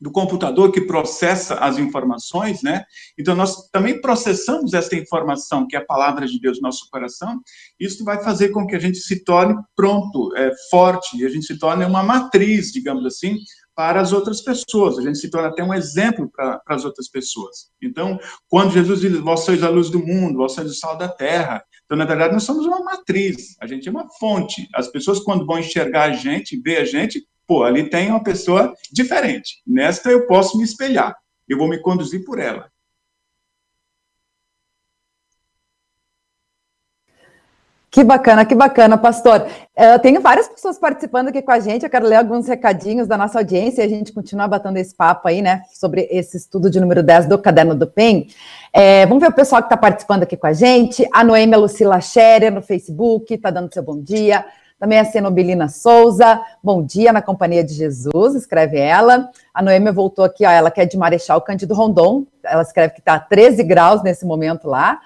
[0.00, 2.84] do computador que processa as informações, né?
[3.18, 7.40] Então, nós também processamos essa informação, que é a palavra de Deus no nosso coração,
[7.80, 11.46] isso vai fazer com que a gente se torne pronto, é, forte, e a gente
[11.46, 13.38] se torne uma matriz, digamos assim,
[13.74, 17.08] para as outras pessoas, a gente se torna até um exemplo para, para as outras
[17.08, 17.70] pessoas.
[17.82, 21.08] Então, quando Jesus diz, vós sois a luz do mundo, vós sois o sal da
[21.08, 24.68] terra, então, na verdade, nós somos uma matriz, a gente é uma fonte.
[24.74, 28.74] As pessoas, quando vão enxergar a gente, ver a gente, pô, ali tem uma pessoa
[28.90, 29.62] diferente.
[29.66, 31.14] Nesta eu posso me espelhar.
[31.46, 32.70] Eu vou me conduzir por ela.
[37.94, 39.46] Que bacana, que bacana, pastor.
[39.76, 41.84] Eu tenho várias pessoas participando aqui com a gente.
[41.84, 45.28] Eu quero ler alguns recadinhos da nossa audiência e a gente continua batendo esse papo
[45.28, 48.26] aí, né, sobre esse estudo de número 10 do Caderno do PEN.
[48.72, 51.08] É, vamos ver o pessoal que está participando aqui com a gente.
[51.12, 54.44] A Noêmia Lucila Scherer no Facebook, está dando seu bom dia.
[54.76, 59.30] Também a Cenobilina Souza, bom dia na companhia de Jesus, escreve ela.
[59.54, 62.98] A Noêmia voltou aqui, ó, ela quer é de Marechal Cândido Rondon, ela escreve que
[62.98, 64.98] está a 13 graus nesse momento lá.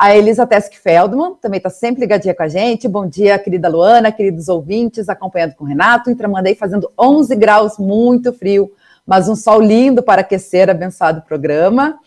[0.00, 2.88] A Elisa Tesk Feldman também está sempre ligadinha com a gente.
[2.88, 6.10] Bom dia, querida Luana, queridos ouvintes, acompanhando com o Renato.
[6.10, 8.72] Intramandei fazendo 11 graus, muito frio,
[9.06, 11.98] mas um sol lindo para aquecer, abençoado programa.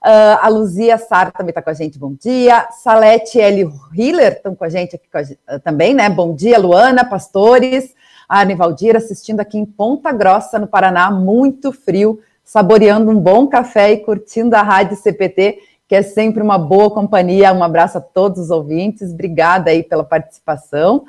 [0.00, 2.68] Uh, a Luzia Sara também está com a gente, bom dia.
[2.70, 3.68] Salete L.
[3.92, 6.08] Hiller estão com a gente aqui a uh, também, né?
[6.08, 7.96] Bom dia, Luana, pastores.
[8.28, 13.90] A Anivaldir assistindo aqui em Ponta Grossa, no Paraná, muito frio, saboreando um bom café
[13.90, 15.58] e curtindo a Rádio CPT,
[15.90, 17.52] que é sempre uma boa companhia.
[17.52, 21.04] Um abraço a todos os ouvintes, obrigada aí pela participação.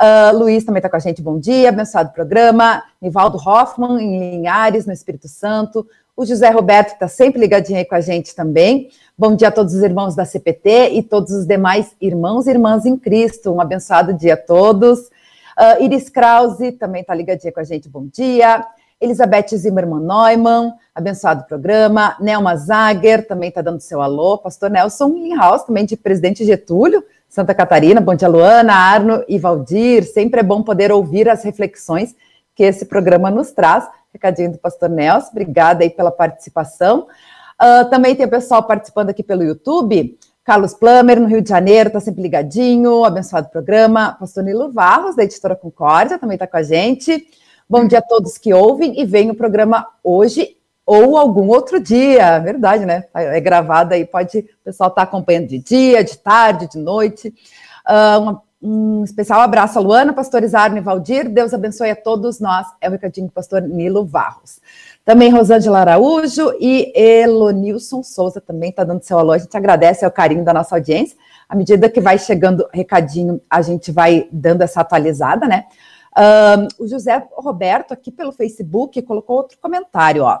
[0.00, 2.82] Uh, Luiz também está com a gente, bom dia, abençoado programa.
[2.98, 7.94] Nivaldo Hoffman, em Linhares, no Espírito Santo o José Roberto, está sempre ligadinho aí com
[7.94, 8.88] a gente também.
[9.18, 12.86] Bom dia a todos os irmãos da CPT e todos os demais irmãos e irmãs
[12.86, 13.52] em Cristo.
[13.52, 14.98] Um abençoado dia a todos.
[15.58, 17.86] Uh, Iris Krause também está ligadinha com a gente.
[17.86, 18.64] Bom dia.
[19.02, 22.16] Elizabeth Zimmermann Neumann, abençoado programa.
[22.20, 24.38] Nelma Zager também está dando seu alô.
[24.38, 28.00] Pastor Nelson Linhaus, também de Presidente Getúlio, Santa Catarina.
[28.00, 30.04] Bom dia, Luana, Arno e Valdir.
[30.04, 32.14] Sempre é bom poder ouvir as reflexões
[32.54, 33.88] que esse programa nos traz.
[34.12, 37.08] Recadinho do pastor Nelson, obrigada aí pela participação.
[37.60, 40.16] Uh, também tem o pessoal participando aqui pelo YouTube.
[40.44, 44.16] Carlos Plummer, no Rio de Janeiro, está sempre ligadinho, abençoado programa.
[44.20, 47.26] Pastor Nilo Varros, da editora Concórdia, também está com a gente.
[47.72, 52.38] Bom dia a todos que ouvem e veem o programa hoje ou algum outro dia,
[52.38, 53.04] verdade, né?
[53.14, 57.32] É gravado aí, pode o pessoal estar tá acompanhando de dia, de tarde, de noite.
[57.88, 61.28] Uh, uma um especial abraço a Luana, pastores Arno e Valdir.
[61.30, 62.66] Deus abençoe a todos nós.
[62.80, 64.60] É o recadinho do pastor Nilo Varros.
[65.02, 69.32] Também Rosângela Araújo e Elonilson Souza também está dando seu alô.
[69.32, 71.16] A gente agradece ao carinho da nossa audiência.
[71.48, 75.64] À medida que vai chegando recadinho, a gente vai dando essa atualizada, né?
[76.78, 80.40] O José Roberto, aqui pelo Facebook, colocou outro comentário, ó.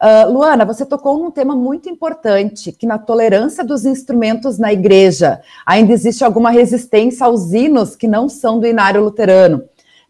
[0.00, 5.40] Uh, Luana, você tocou num tema muito importante, que na tolerância dos instrumentos na igreja
[5.66, 9.64] ainda existe alguma resistência aos hinos que não são do inário luterano.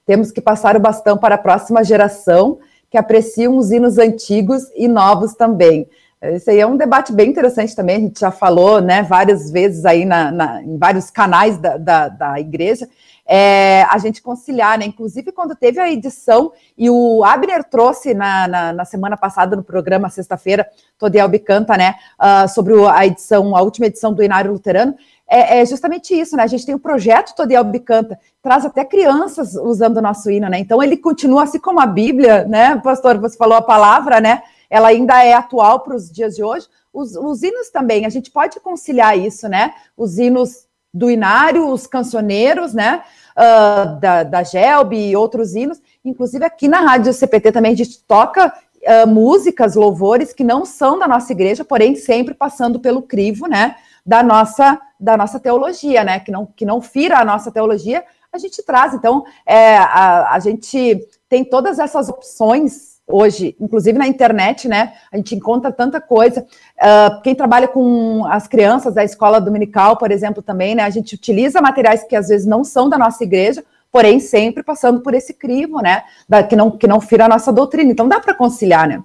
[0.05, 2.59] Temos que passar o bastão para a próxima geração,
[2.90, 5.88] que apreciam os hinos antigos e novos também.
[6.20, 9.87] Esse aí é um debate bem interessante também, a gente já falou né, várias vezes
[9.87, 12.88] aí na, na em vários canais da, da, da igreja,
[13.30, 14.86] é, a gente conciliar, né?
[14.86, 19.62] Inclusive, quando teve a edição, e o Abner trouxe na, na, na semana passada no
[19.62, 20.66] programa, sexta-feira,
[20.98, 21.96] Todiel Bicanta, né?
[22.18, 24.94] Uh, sobre a edição, a última edição do Inário Luterano,
[25.28, 26.42] é, é, justamente isso, né?
[26.42, 30.58] A gente tem o projeto Todiel Bicanta, traz até crianças usando o nosso hino, né?
[30.58, 33.18] Então ele continua assim como a Bíblia, né, pastor?
[33.18, 34.42] Você falou a palavra, né?
[34.70, 36.66] Ela ainda é atual para os dias de hoje.
[36.90, 39.74] Os, os hinos também, a gente pode conciliar isso, né?
[39.94, 43.02] Os hinos do Inário, os cancioneiros, né?
[43.38, 45.81] Uh, da, da Gelb e outros hinos.
[46.05, 50.98] Inclusive, aqui na Rádio CPT também a gente toca uh, músicas, louvores que não são
[50.98, 53.77] da nossa igreja, porém sempre passando pelo crivo, né?
[54.05, 56.18] Da nossa, da nossa teologia, né?
[56.18, 58.92] Que não, que não fira a nossa teologia, a gente traz.
[58.92, 64.92] Então, é, a, a gente tem todas essas opções hoje, inclusive na internet, né?
[65.10, 66.46] A gente encontra tanta coisa.
[66.76, 70.82] Uh, quem trabalha com as crianças da escola dominical, por exemplo, também, né?
[70.82, 75.00] A gente utiliza materiais que às vezes não são da nossa igreja, porém sempre passando
[75.00, 76.02] por esse crivo, né?
[76.28, 77.90] Da, que não que não fira a nossa doutrina.
[77.90, 79.02] Então dá para conciliar, né?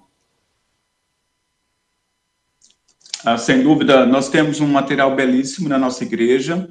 [3.26, 6.70] Ah, sem dúvida, nós temos um material belíssimo na nossa igreja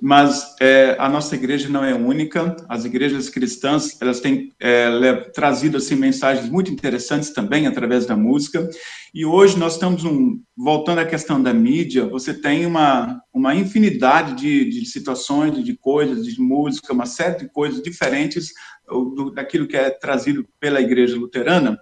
[0.00, 2.54] mas é, a nossa igreja não é única.
[2.68, 8.70] As igrejas cristãs elas têm é, trazido assim mensagens muito interessantes também através da música.
[9.12, 12.06] E hoje nós estamos um, voltando à questão da mídia.
[12.06, 17.48] Você tem uma uma infinidade de, de situações, de coisas, de música, uma série de
[17.48, 18.52] coisas diferentes
[18.86, 21.76] do, daquilo que é trazido pela igreja luterana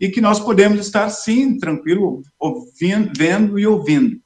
[0.00, 4.20] e que nós podemos estar sim tranquilo ouvindo, vendo e ouvindo.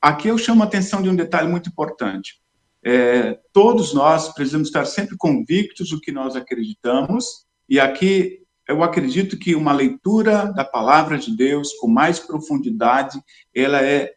[0.00, 2.43] Aqui eu chamo a atenção de um detalhe muito importante
[2.84, 7.24] é, todos nós precisamos estar sempre convictos do que nós acreditamos,
[7.68, 13.18] e aqui eu acredito que uma leitura da palavra de Deus com mais profundidade,
[13.54, 14.12] ela é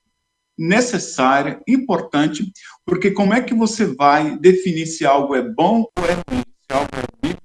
[0.58, 2.52] necessária, importante,
[2.86, 6.74] porque como é que você vai definir se algo é bom ou é ruim, se
[6.74, 7.37] algo é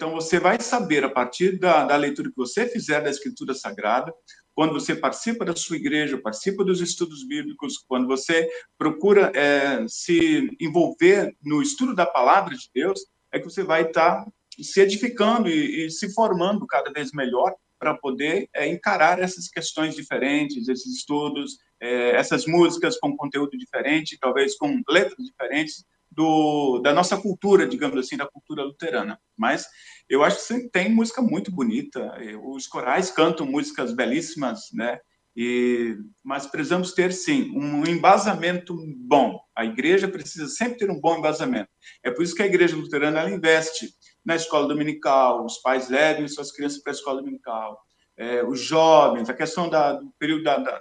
[0.00, 4.10] Então, você vai saber, a partir da, da leitura que você fizer da Escritura Sagrada,
[4.54, 10.56] quando você participa da sua igreja, participa dos estudos bíblicos, quando você procura é, se
[10.58, 12.98] envolver no estudo da palavra de Deus,
[13.30, 17.54] é que você vai estar tá se edificando e, e, se formando cada vez melhor
[17.78, 24.16] para poder é, encarar essas questões diferentes, esses estudos, é, essas músicas com conteúdo diferente,
[24.18, 29.18] talvez com letras diferentes, do, da nossa cultura, digamos assim, da cultura luterana.
[29.36, 29.66] Mas
[30.08, 32.12] eu acho que tem música muito bonita.
[32.44, 34.98] Os corais cantam músicas belíssimas, né?
[35.36, 39.40] E, mas precisamos ter, sim, um embasamento bom.
[39.56, 41.70] A igreja precisa sempre ter um bom embasamento.
[42.02, 43.94] É por isso que a igreja luterana ela investe
[44.24, 47.80] na escola dominical, os pais levem suas crianças para a escola dominical,
[48.16, 50.80] é, os jovens, a questão da, do período da, da,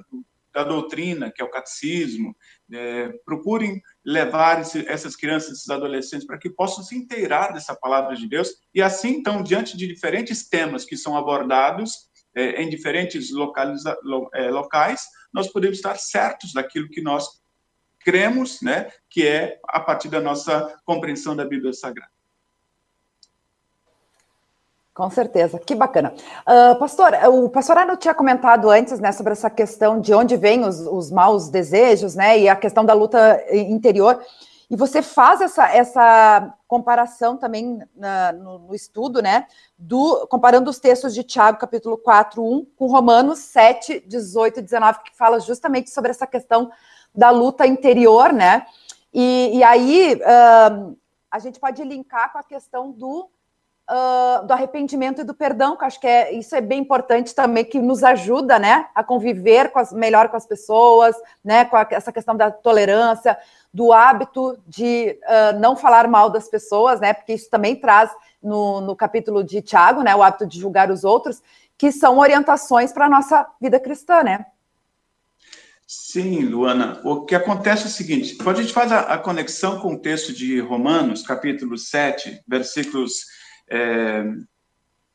[0.53, 2.35] da doutrina, que é o catecismo,
[2.73, 8.15] é, procurem levar esse, essas crianças, esses adolescentes, para que possam se inteirar dessa palavra
[8.15, 13.31] de Deus, e assim, então, diante de diferentes temas que são abordados é, em diferentes
[13.31, 15.01] localiza, lo, é, locais,
[15.33, 17.27] nós podemos estar certos daquilo que nós
[17.99, 22.18] cremos, né, que é a partir da nossa compreensão da Bíblia Sagrada.
[24.99, 26.13] Com certeza, que bacana.
[26.41, 30.65] Uh, pastor, o pastor Arno tinha comentado antes, né, sobre essa questão de onde vêm
[30.65, 34.21] os, os maus desejos, né, e a questão da luta interior.
[34.69, 40.79] E você faz essa, essa comparação também na, no, no, estudo, né, do, comparando os
[40.79, 45.91] textos de Tiago, capítulo 4, 1, com Romanos 7, 18 e 19, que fala justamente
[45.91, 46.69] sobre essa questão
[47.15, 48.65] da luta interior, né,
[49.13, 50.97] e, e aí uh,
[51.31, 53.29] a gente pode linkar com a questão do
[53.89, 57.65] uh, do arrependimento e do perdão, que acho que é, isso é bem importante também,
[57.65, 61.87] que nos ajuda, né, a conviver com as, melhor com as pessoas, né, com a,
[61.91, 63.37] essa questão da tolerância,
[63.73, 68.79] do hábito de uh, não falar mal das pessoas, né, porque isso também traz no,
[68.81, 71.41] no capítulo de Tiago, né, o hábito de julgar os outros,
[71.77, 74.45] que são orientações para a nossa vida cristã, né?
[75.91, 77.01] Sim, Luana.
[77.03, 79.97] O que acontece é o seguinte: quando a gente faz a, a, conexão com o
[79.97, 83.25] texto de Romanos, capítulo 7, versículos
[83.69, 84.23] é,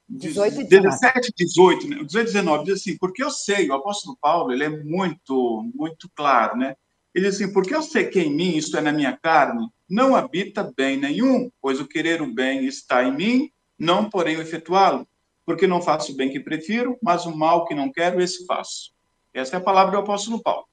[0.09, 1.97] 18 e 17, 18, né?
[2.05, 6.57] 18 19, diz assim, porque eu sei, o apóstolo Paulo, ele é muito, muito claro,
[6.57, 6.77] né?
[7.15, 10.15] Ele diz assim, porque eu sei que em mim, isto é na minha carne, não
[10.15, 15.07] habita bem nenhum, pois o querer o bem está em mim, não porém o efetuá-lo,
[15.47, 18.93] porque não faço o bem que prefiro, mas o mal que não quero, esse faço.
[19.33, 20.67] Essa é a palavra do apóstolo Paulo.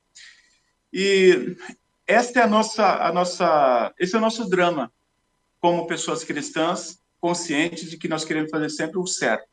[0.94, 1.56] E
[2.06, 4.92] esta é a nossa, a nossa, esse é o nosso drama
[5.60, 9.48] como pessoas cristãs, conscientes de que nós queremos fazer sempre o certo.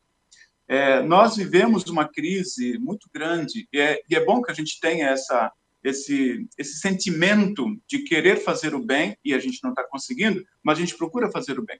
[0.67, 4.79] É, nós vivemos uma crise muito grande e é, e é bom que a gente
[4.79, 5.51] tenha essa,
[5.83, 10.77] esse, esse sentimento de querer fazer o bem e a gente não está conseguindo, mas
[10.77, 11.79] a gente procura fazer o bem.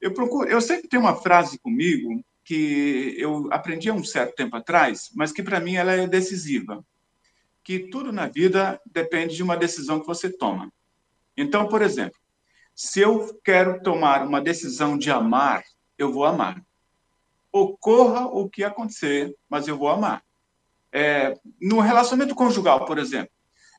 [0.00, 4.56] Eu procuro, eu sempre tenho uma frase comigo que eu aprendi há um certo tempo
[4.56, 6.84] atrás, mas que para mim ela é decisiva,
[7.62, 10.72] que tudo na vida depende de uma decisão que você toma.
[11.36, 12.18] Então, por exemplo,
[12.82, 15.62] se eu quero tomar uma decisão de amar,
[15.98, 16.64] eu vou amar.
[17.52, 20.22] Ocorra o que acontecer, mas eu vou amar.
[20.90, 23.30] É, no relacionamento conjugal, por exemplo,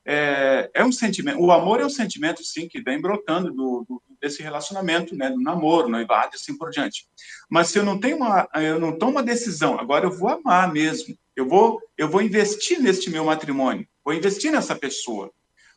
[0.06, 1.40] é, é, um sentimento.
[1.40, 5.40] O amor é um sentimento, sim, que vem brotando do, do, desse relacionamento, né, do
[5.40, 7.08] namoro, noivado, assim por diante.
[7.50, 10.72] Mas se eu não tenho uma, eu não tomo uma decisão, agora eu vou amar
[10.72, 11.18] mesmo.
[11.34, 15.32] Eu vou, eu vou investir neste meu matrimônio, vou investir nessa pessoa.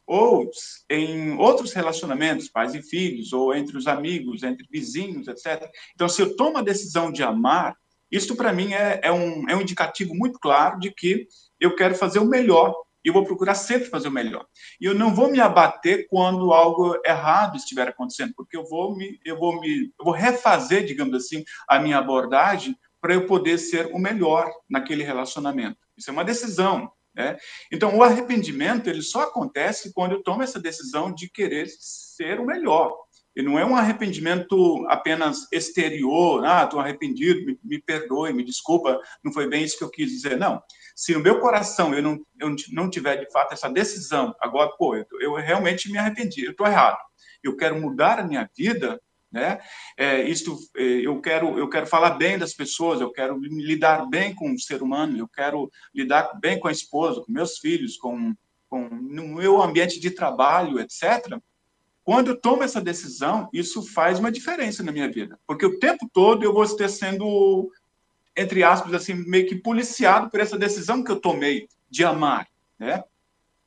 [0.06, 0.49] Ou
[0.89, 5.70] em outros relacionamentos, pais e filhos, ou entre os amigos, entre vizinhos, etc.
[5.93, 7.76] Então, se eu tomo a decisão de amar,
[8.12, 11.28] isso para mim é, é, um, é um indicativo muito claro de que
[11.60, 12.74] eu quero fazer o melhor
[13.06, 14.45] eu vou procurar sempre fazer o melhor.
[14.82, 19.20] E eu não vou me abater quando algo errado estiver acontecendo, porque eu vou me,
[19.24, 23.93] eu vou me, eu vou refazer, digamos assim, a minha abordagem para eu poder ser
[23.93, 25.78] o melhor naquele relacionamento.
[25.95, 26.91] Isso é uma decisão.
[27.16, 27.38] Né?
[27.72, 32.45] Então, o arrependimento ele só acontece quando eu tomo essa decisão de querer ser o
[32.45, 32.93] melhor.
[33.36, 38.97] E não é um arrependimento apenas exterior, ah, estou arrependido, me, me, perdoe, me desculpa,
[39.24, 40.38] não foi bem isso que eu quis dizer.
[40.38, 40.61] Não.
[40.95, 44.95] Se no meu coração eu não, eu não tiver, de fato, essa decisão, agora, pô,
[44.95, 46.97] eu, eu realmente me arrependi, eu estou errado,
[47.43, 49.01] eu quero mudar a minha vida,
[49.36, 49.59] né?
[49.97, 54.33] É, isto, é, eu quero, eu quero falar bem das pessoas, eu quero lidar bem
[54.33, 58.33] com o ser humano, eu quero lidar bem com a esposa, com meus filhos, com,
[58.69, 61.38] com no meu ambiente de trabalho, etc.
[62.01, 66.09] Quando eu tomo essa decisão, isso faz uma diferença na minha vida, porque o tempo
[66.13, 67.69] todo eu vou estar sendo,
[68.38, 72.47] entre aspas, assim, meio que policiado por essa decisão que eu tomei de amar,
[72.79, 73.03] né?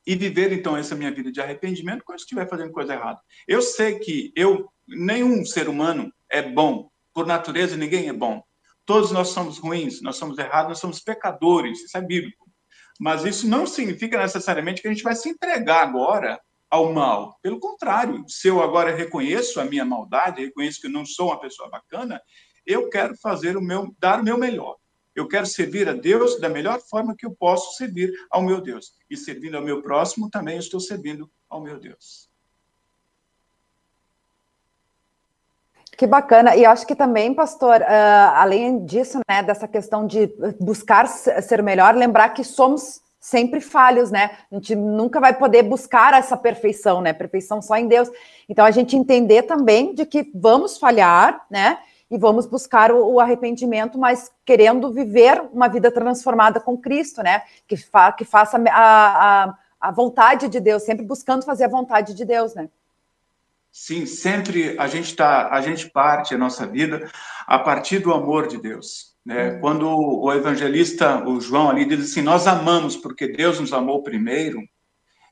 [0.06, 3.20] E viver, então, essa minha vida de arrependimento quando estiver fazendo coisa errada.
[3.46, 6.90] Eu sei que eu nenhum ser humano é bom.
[7.12, 8.42] Por natureza, ninguém é bom.
[8.84, 11.80] Todos nós somos ruins, nós somos errados, nós somos pecadores.
[11.82, 12.48] Isso é bíblico.
[12.98, 17.38] Mas isso não significa necessariamente que a gente vai se entregar agora ao mal.
[17.42, 21.40] Pelo contrário, se eu agora reconheço a minha maldade, reconheço que eu não sou uma
[21.40, 22.20] pessoa bacana,
[22.66, 24.76] eu quero fazer o meu, dar o meu melhor.
[25.14, 28.92] Eu quero servir a Deus da melhor forma que eu posso servir ao meu Deus.
[29.10, 32.27] E servindo ao meu próximo, também estou servindo ao meu Deus.
[35.98, 36.54] Que bacana.
[36.54, 41.92] E acho que também, pastor, uh, além disso, né, dessa questão de buscar ser melhor,
[41.96, 44.30] lembrar que somos sempre falhos, né?
[44.48, 47.12] A gente nunca vai poder buscar essa perfeição, né?
[47.12, 48.08] Perfeição só em Deus.
[48.48, 51.78] Então a gente entender também de que vamos falhar, né?
[52.08, 57.42] E vamos buscar o, o arrependimento, mas querendo viver uma vida transformada com Cristo, né?
[57.66, 62.14] Que, fa que faça a, a, a vontade de Deus, sempre buscando fazer a vontade
[62.14, 62.68] de Deus, né?
[63.70, 67.10] Sim, sempre a gente tá, a gente parte a nossa vida
[67.46, 69.16] a partir do amor de Deus.
[69.24, 69.50] Né?
[69.50, 69.60] Uhum.
[69.60, 74.60] Quando o evangelista, o João ali diz assim, nós amamos porque Deus nos amou primeiro.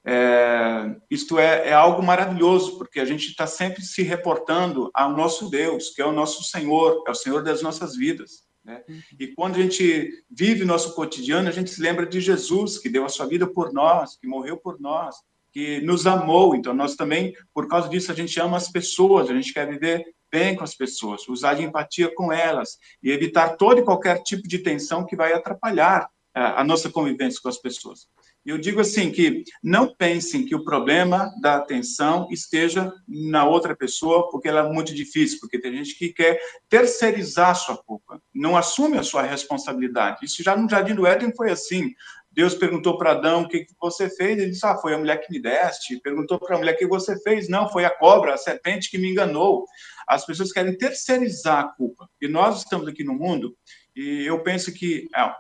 [0.05, 5.51] É, isto é, é, algo maravilhoso, porque a gente está sempre se reportando ao nosso
[5.51, 8.47] Deus, que é o nosso Senhor, é o Senhor das nossas vidas.
[8.65, 8.83] Né?
[8.89, 9.01] Uhum.
[9.19, 13.05] E quando a gente vive nosso cotidiano, a gente se lembra de Jesus, que deu
[13.05, 15.17] a sua vida por nós, que morreu por nós,
[15.57, 16.55] que nos amou.
[16.55, 20.05] Então, nós também, por causa disso, a gente ama as pessoas, a gente quer viver
[20.31, 24.47] bem com as pessoas, usar de empatia com elas e evitar todo e qualquer tipo
[24.47, 28.07] de tensão que vai atrapalhar a, é, a nossa convivência com as pessoas.
[28.45, 34.31] Eu digo assim que não pensem que o problema da tensão esteja na outra pessoa,
[34.31, 36.39] porque ela é muito difícil, porque tem gente que quer
[36.69, 40.19] terceirizar a sua culpa, não assume a sua responsabilidade.
[40.23, 41.91] Isso já no Jardim do Éden foi assim.
[42.37, 45.17] Deus perguntou para Adão o que, que você fez, ele disse, ah, foi a mulher
[45.25, 45.99] que me deste.
[46.01, 48.99] Perguntou para a mulher o que você fez, não, foi a cobra, a serpente que
[48.99, 49.65] me enganou.
[50.07, 52.07] As pessoas querem terceirizar a culpa.
[52.21, 53.57] E nós estamos aqui no mundo,
[53.97, 55.33] e eu penso que é, é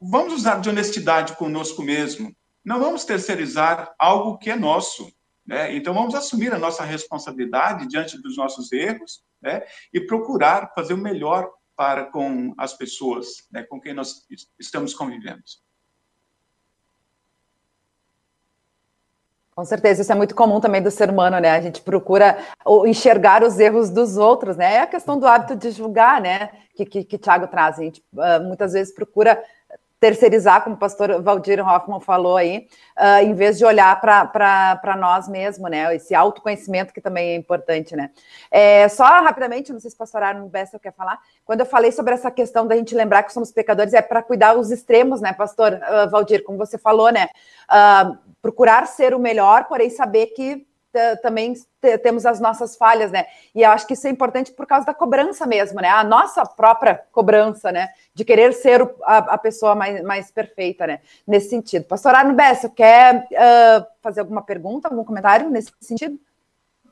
[0.00, 2.34] vamos usar de honestidade conosco mesmo.
[2.64, 5.12] Não vamos terceirizar algo que é nosso.
[5.46, 5.76] Né?
[5.76, 9.62] Então, vamos assumir a nossa responsabilidade diante dos nossos erros né?
[9.92, 13.62] e procurar fazer o melhor para com as pessoas né?
[13.62, 14.26] com quem nós
[14.58, 15.42] estamos convivendo.
[19.58, 21.50] Com certeza, isso é muito comum também do ser humano, né?
[21.50, 22.38] A gente procura
[22.86, 24.74] enxergar os erros dos outros, né?
[24.74, 26.50] É a questão do hábito de julgar, né?
[26.76, 27.76] Que, que, que Tiago traz.
[27.76, 29.42] A gente uh, muitas vezes procura
[29.98, 35.28] terceirizar, como o pastor Valdir Hoffman falou aí, uh, em vez de olhar para nós
[35.28, 35.92] mesmos, né?
[35.96, 38.10] Esse autoconhecimento que também é importante, né?
[38.52, 41.90] É, só rapidamente, não sei se o pastor Arno Bessel quer falar, quando eu falei
[41.90, 45.32] sobre essa questão da gente lembrar que somos pecadores, é para cuidar os extremos, né,
[45.32, 47.28] pastor uh, Valdir, como você falou, né?
[47.68, 50.66] Uh, procurar ser o melhor, porém saber que
[51.22, 51.52] também
[52.02, 53.26] temos as nossas falhas, né?
[53.54, 55.88] E eu acho que isso é importante por causa da cobrança mesmo, né?
[55.88, 57.90] A nossa própria cobrança, né?
[58.14, 61.00] De querer ser a, a pessoa mais, mais perfeita, né?
[61.26, 61.84] Nesse sentido.
[61.84, 66.18] Pastor Bessa, quer uh, fazer alguma pergunta, algum comentário nesse sentido?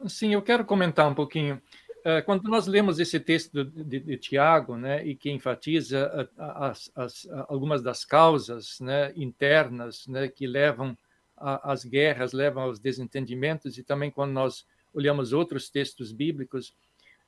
[0.07, 1.61] Sim, eu quero comentar um pouquinho.
[2.00, 6.92] Uh, quando nós lemos esse texto de, de, de Tiago, né, e que enfatiza as,
[6.94, 10.96] as, algumas das causas né, internas né, que levam
[11.37, 16.74] as guerras levam aos desentendimentos, e também quando nós olhamos outros textos bíblicos,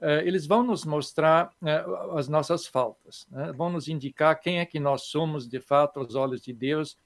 [0.00, 1.84] eh, eles vão nos mostrar eh,
[2.16, 3.52] as nossas faltas, né?
[3.52, 6.96] vão nos indicar quem é que nós somos de fato aos olhos de Deus,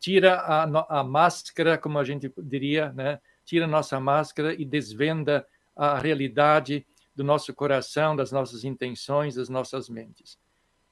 [0.00, 3.20] tira a, a máscara, como a gente diria, né?
[3.44, 9.88] tira nossa máscara e desvenda a realidade do nosso coração, das nossas intenções, das nossas
[9.88, 10.38] mentes.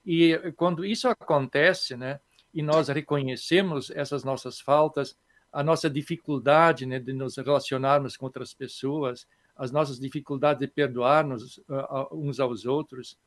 [0.04, 2.20] E quando isso acontece, né,
[2.52, 5.16] e nós reconhecemos essas nossas faltas,
[5.52, 11.58] a nossa dificuldade né, de nos relacionarmos com outras pessoas, as nossas dificuldades de perdoar-nos
[11.58, 13.18] uh, uns aos outros,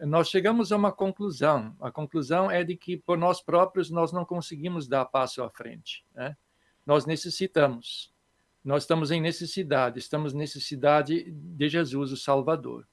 [0.00, 1.76] nós chegamos a uma conclusão.
[1.80, 6.04] A conclusão é de que por nós próprios nós não conseguimos dar passo à frente.
[6.14, 6.36] Né?
[6.86, 8.12] Nós necessitamos.
[8.64, 12.86] Nós estamos em necessidade, estamos em necessidade de Jesus, o Salvador.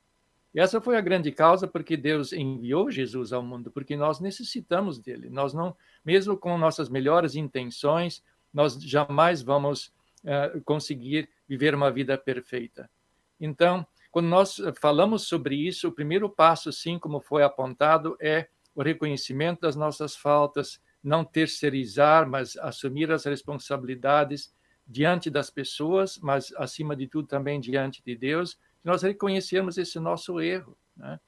[0.54, 5.00] E essa foi a grande causa porque Deus enviou Jesus ao mundo, porque nós necessitamos
[5.00, 5.30] dele.
[5.30, 8.22] Nós não, mesmo com nossas melhores intenções,
[8.54, 9.94] nós jamais vamos
[10.24, 12.90] uh, conseguir viver uma vida perfeita.
[13.40, 18.84] Então, quando nós falamos sobre isso, o primeiro passo, sim, como foi apontado, é o
[18.84, 24.54] reconhecimento das nossas faltas, não terceirizar, mas assumir as responsabilidades
[24.86, 30.40] diante das pessoas, mas acima de tudo também diante de Deus, nós reconhecermos esse nosso
[30.40, 30.78] erro.
[30.96, 31.20] Né?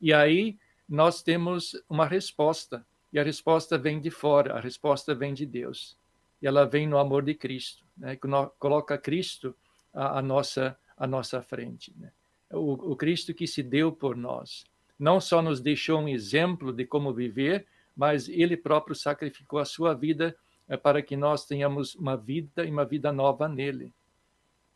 [0.00, 0.58] E aí
[0.88, 5.98] nós temos uma resposta, e a resposta vem de fora, a resposta vem de Deus.
[6.46, 8.16] Ela vem no amor de Cristo, né?
[8.16, 8.28] que
[8.58, 9.54] coloca Cristo
[9.92, 11.92] à, nossa, à nossa frente.
[11.96, 12.10] Né?
[12.50, 14.64] O, o Cristo que se deu por nós.
[14.98, 19.94] Não só nos deixou um exemplo de como viver, mas ele próprio sacrificou a sua
[19.94, 20.36] vida
[20.68, 23.92] é para que nós tenhamos uma vida e uma vida nova nele.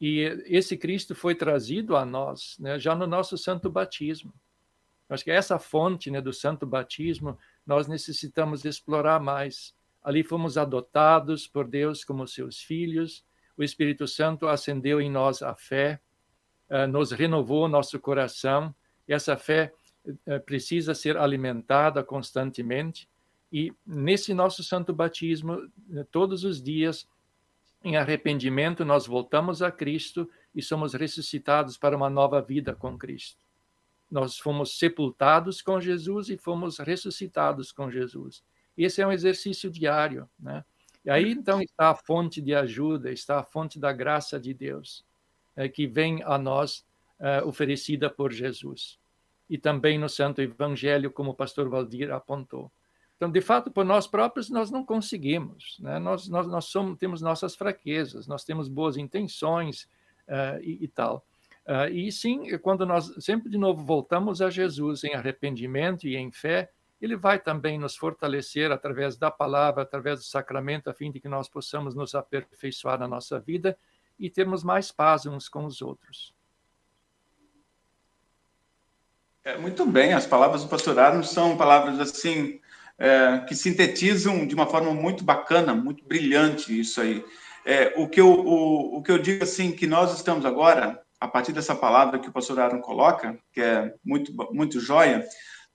[0.01, 4.33] E esse Cristo foi trazido a nós né, já no nosso santo batismo.
[5.09, 9.75] Acho que essa fonte né, do santo batismo nós necessitamos explorar mais.
[10.03, 13.25] Ali fomos adotados por Deus como seus filhos,
[13.57, 16.01] o Espírito Santo acendeu em nós a fé,
[16.71, 18.75] uh, nos renovou nosso coração,
[19.07, 19.73] essa fé
[20.07, 23.09] uh, precisa ser alimentada constantemente
[23.53, 27.09] e nesse nosso santo batismo, eh, todos os dias,
[27.83, 33.45] em arrependimento, nós voltamos a Cristo e somos ressuscitados para uma nova vida com Cristo.
[34.11, 38.45] Nós fomos sepultados com Jesus e fomos ressuscitados com Jesus.
[38.77, 40.65] Esse é um exercício diário, né?
[41.05, 45.05] E aí então está a fonte de ajuda, está a fonte da graça de Deus,
[45.57, 46.85] é, que vem a nós
[47.19, 48.99] é, oferecida por Jesus.
[49.49, 52.71] E também no Santo Evangelho, como o pastor Valdir apontou.
[53.17, 55.77] Então, de fato, por nós próprios, nós não conseguimos.
[55.81, 55.99] Né?
[55.99, 59.83] Nós, nós, nós somos, temos nossas fraquezas, nós temos boas intenções
[60.27, 61.27] uh, e, e, tal.
[61.67, 66.31] Uh, e sim, quando nós sempre de novo voltamos a Jesus em arrependimento e em
[66.31, 71.19] fé, ele vai também nos fortalecer através da palavra, através do sacramento, a fim de
[71.19, 73.77] que nós possamos nos aperfeiçoar na nossa vida
[74.19, 76.35] e termos mais paz uns com os outros.
[79.43, 82.61] É, muito bem, as palavras do pastorado são palavras assim
[82.99, 87.25] é, que sintetizam de uma forma muito bacana, muito brilhante isso aí.
[87.65, 91.27] É, o, que eu, o, o que eu digo assim, que nós estamos agora, a
[91.27, 95.27] partir dessa palavra que o pastor Aaron coloca, que é muito, muito joia,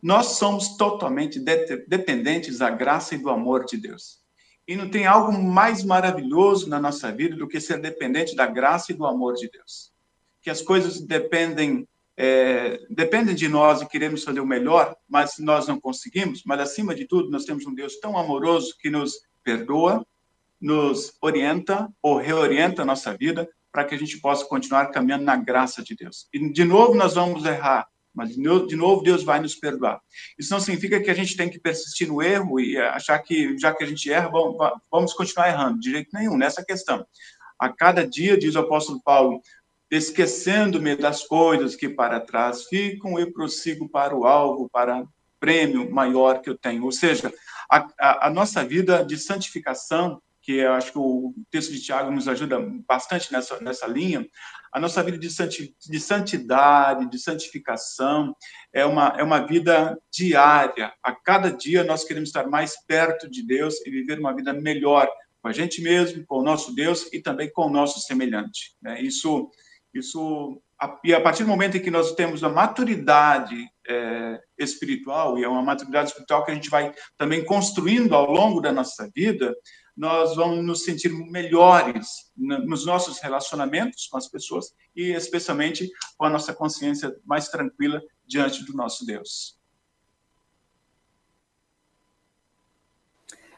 [0.05, 4.19] nós somos totalmente de, dependentes da graça e do amor de Deus.
[4.67, 8.91] E não tem algo mais maravilhoso na nossa vida do que ser dependente da graça
[8.91, 9.91] e do amor de Deus.
[10.43, 15.67] Que as coisas dependem é, dependem de nós e queremos fazer o melhor, mas nós
[15.67, 16.43] não conseguimos.
[16.45, 20.05] Mas, acima de tudo, nós temos um Deus tão amoroso que nos perdoa,
[20.61, 25.35] nos orienta ou reorienta a nossa vida para que a gente possa continuar caminhando na
[25.35, 26.27] graça de Deus.
[26.31, 29.99] E, de novo, nós vamos errar, mas, de novo, Deus vai nos perdoar.
[30.39, 33.73] Isso não significa que a gente tem que persistir no erro e achar que, já
[33.73, 34.31] que a gente erra,
[34.91, 35.79] vamos continuar errando.
[35.79, 37.05] De jeito nenhum, nessa questão.
[37.59, 39.41] A cada dia, diz o apóstolo Paulo,
[39.89, 45.09] esquecendo-me das coisas que para trás ficam e prossigo para o alvo, para o
[45.39, 46.83] prêmio maior que eu tenho.
[46.83, 47.31] Ou seja,
[47.71, 52.11] a, a, a nossa vida de santificação, que eu acho que o texto de Tiago
[52.11, 54.25] nos ajuda bastante nessa, nessa linha,
[54.71, 58.35] a nossa vida de, de santidade, de santificação,
[58.71, 60.93] é uma, é uma vida diária.
[61.03, 65.09] A cada dia nós queremos estar mais perto de Deus e viver uma vida melhor
[65.41, 68.75] com a gente mesmo, com o nosso Deus e também com o nosso semelhante.
[68.81, 69.01] Né?
[69.01, 69.49] Isso
[69.95, 70.61] isso,
[71.05, 73.55] e a partir do momento em que nós temos a maturidade
[73.87, 78.59] é, espiritual, e é uma maturidade espiritual que a gente vai também construindo ao longo
[78.59, 79.55] da nossa vida,
[79.95, 86.29] nós vamos nos sentir melhores nos nossos relacionamentos com as pessoas e especialmente com a
[86.29, 89.57] nossa consciência mais tranquila diante do nosso Deus.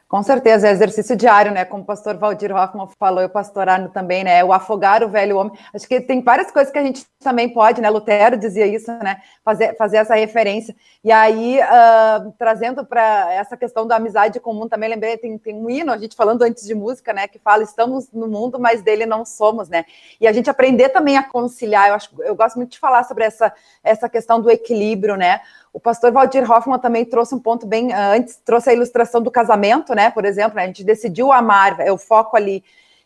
[0.07, 1.65] Com certeza, é exercício diário, né?
[1.65, 4.41] Como o pastor Valdir Hoffman falou, e o pastor Arno também, né?
[4.41, 5.51] O afogar o velho homem.
[5.73, 7.89] Acho que tem várias coisas que a gente também pode, né?
[7.89, 9.17] Lutero dizia isso, né?
[9.43, 10.73] Fazer, fazer essa referência.
[11.03, 15.69] E aí, uh, trazendo para essa questão da amizade comum, também lembrei, tem, tem um
[15.69, 17.27] hino, a gente falando antes de música, né?
[17.27, 19.83] Que fala, estamos no mundo, mas dele não somos, né?
[20.21, 21.89] E a gente aprender também a conciliar.
[21.89, 23.51] Eu, acho, eu gosto muito de falar sobre essa,
[23.83, 25.41] essa questão do equilíbrio, né?
[25.77, 29.29] O pastor Valdir Hoffman também trouxe um ponto bem ah, antes, trouxe a ilustração do
[29.29, 30.09] casamento, né?
[30.09, 30.63] Por exemplo, né?
[30.63, 32.63] a gente decidiu amar, é o foco ali.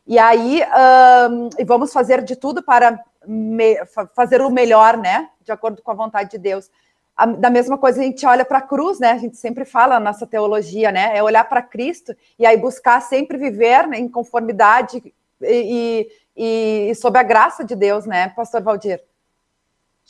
[0.07, 0.61] E aí,
[1.59, 2.97] e vamos fazer de tudo para
[3.27, 3.75] me,
[4.15, 5.27] fazer o melhor, né?
[5.43, 6.71] De acordo com a vontade de Deus.
[7.13, 9.11] A, da mesma coisa, a gente olha para a cruz, né?
[9.11, 11.11] A gente sempre fala na nossa teologia, né?
[11.13, 16.95] É olhar para Cristo e aí buscar sempre viver né, em conformidade e, e, e
[16.95, 19.03] sob a graça de Deus, né, Pastor Valdir?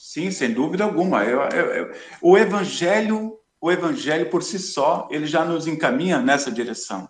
[0.03, 1.23] Sim, sem dúvida alguma.
[1.23, 1.91] Eu, eu, eu,
[2.23, 7.07] o evangelho, o evangelho por si só, ele já nos encaminha nessa direção.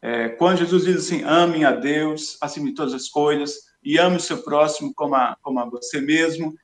[0.00, 4.18] É, quando Jesus diz assim, amem a Deus acima de todas as coisas e ame
[4.18, 6.54] o seu próximo como a, como a você mesmo,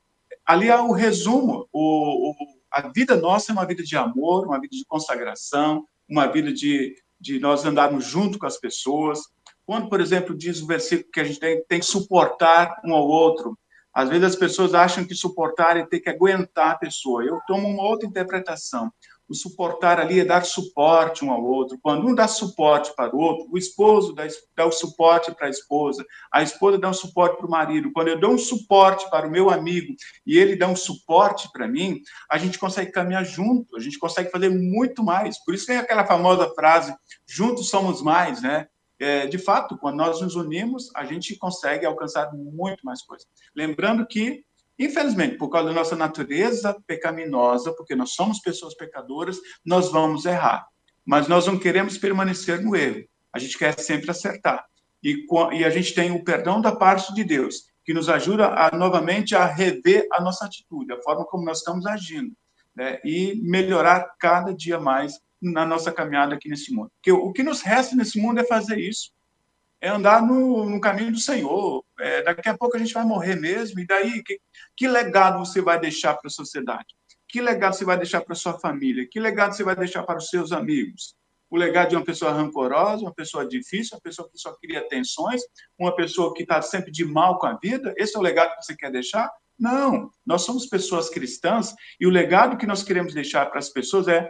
[0.45, 1.67] ali há o resumo.
[1.73, 2.35] O, o,
[2.71, 6.95] a vida nossa é uma vida de amor, uma vida de consagração, uma vida de,
[7.19, 9.19] de nós andarmos junto com as pessoas.
[9.65, 13.05] Quando, por exemplo, diz o versículo que a gente tem, tem que suportar um ao
[13.05, 13.59] outro,
[13.95, 17.23] às vezes as pessoas acham que suportar é ter que aguentar a pessoa.
[17.23, 18.91] Eu tomo uma outra interpretação.
[19.27, 21.79] O suportar ali é dar suporte um ao outro.
[21.81, 25.49] Quando um dá suporte para o outro, o esposo dá, dá o suporte para a
[25.49, 27.91] esposa, a esposa dá um suporte para o marido.
[27.91, 29.95] Quando eu dou um suporte para o meu amigo
[30.27, 34.29] e ele dá um suporte para mim, a gente consegue caminhar junto, a gente consegue
[34.29, 35.43] fazer muito mais.
[35.43, 36.93] Por isso tem aquela famosa frase:
[37.25, 38.67] juntos somos mais, né?
[38.99, 43.27] É, de fato, quando nós nos unimos, a gente consegue alcançar muito mais coisas.
[43.55, 44.43] Lembrando que,
[44.79, 50.67] infelizmente, por causa da nossa natureza pecaminosa, porque nós somos pessoas pecadoras, nós vamos errar.
[51.05, 53.05] Mas nós não queremos permanecer no erro.
[53.33, 54.65] A gente quer sempre acertar.
[55.03, 58.75] E, e a gente tem o perdão da parte de Deus, que nos ajuda a,
[58.75, 62.33] novamente a rever a nossa atitude, a forma como nós estamos agindo,
[62.75, 62.99] né?
[63.05, 65.19] e melhorar cada dia mais
[65.51, 66.91] na nossa caminhada aqui nesse mundo.
[66.95, 69.11] Porque o que nos resta nesse mundo é fazer isso,
[69.79, 71.83] é andar no, no caminho do Senhor.
[71.99, 74.39] É, daqui a pouco a gente vai morrer mesmo, e daí, que,
[74.75, 76.87] que legado você vai deixar para a sociedade?
[77.27, 79.07] Que legado você vai deixar para sua família?
[79.09, 81.15] Que legado você vai deixar para os seus amigos?
[81.49, 85.41] O legado de uma pessoa rancorosa, uma pessoa difícil, uma pessoa que só cria tensões,
[85.77, 87.93] uma pessoa que está sempre de mal com a vida?
[87.97, 89.31] Esse é o legado que você quer deixar?
[89.57, 94.07] Não, nós somos pessoas cristãs e o legado que nós queremos deixar para as pessoas
[94.07, 94.29] é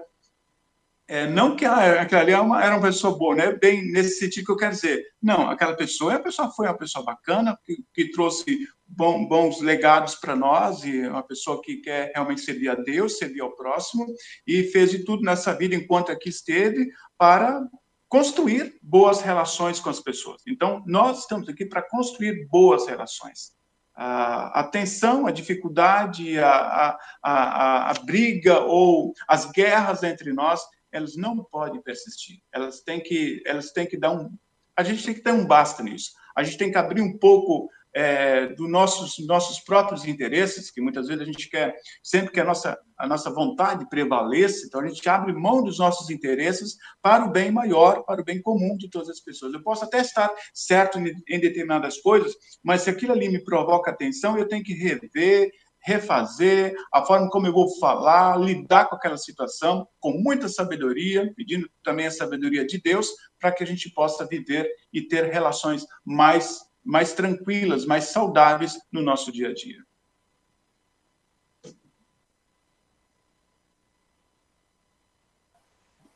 [1.08, 3.52] é, não que ela, aquela ali era uma, era uma pessoa boa, né?
[3.52, 5.04] Bem nesse sentido que eu quero dizer.
[5.22, 10.16] Não, aquela pessoa, a pessoa foi uma pessoa bacana, que, que trouxe bom, bons legados
[10.16, 14.06] para nós, e uma pessoa que quer realmente servir a Deus, servir ao próximo,
[14.48, 17.62] e fez de tudo nessa vida enquanto aqui esteve para
[18.10, 20.42] construir boas relações com as pessoas.
[20.48, 23.54] Então, nós estamos aqui para construir boas relações.
[23.94, 30.62] A, a tensão, a dificuldade, a, a, a, a briga ou as guerras entre nós
[30.96, 32.40] elas não podem persistir.
[32.54, 34.30] Elas têm que, elas têm que dar um.
[34.78, 36.12] A gente tem que ter um basta nisso.
[36.36, 41.08] A gente tem que abrir um pouco é, dos nossos, nossos próprios interesses, que muitas
[41.08, 45.08] vezes a gente quer, sempre que a nossa, a nossa vontade prevaleça, então a gente
[45.08, 49.10] abre mão dos nossos interesses para o bem maior, para o bem comum de todas
[49.10, 49.54] as pessoas.
[49.54, 54.38] Eu posso até estar certo em determinadas coisas, mas se aquilo ali me provoca atenção,
[54.38, 55.52] eu tenho que rever,
[55.86, 61.70] refazer, a forma como eu vou falar, lidar com aquela situação com muita sabedoria, pedindo
[61.84, 63.08] também a sabedoria de Deus,
[63.40, 69.04] para que a gente possa viver e ter relações mais, mais tranquilas, mais saudáveis no
[69.04, 69.85] nosso dia a dia.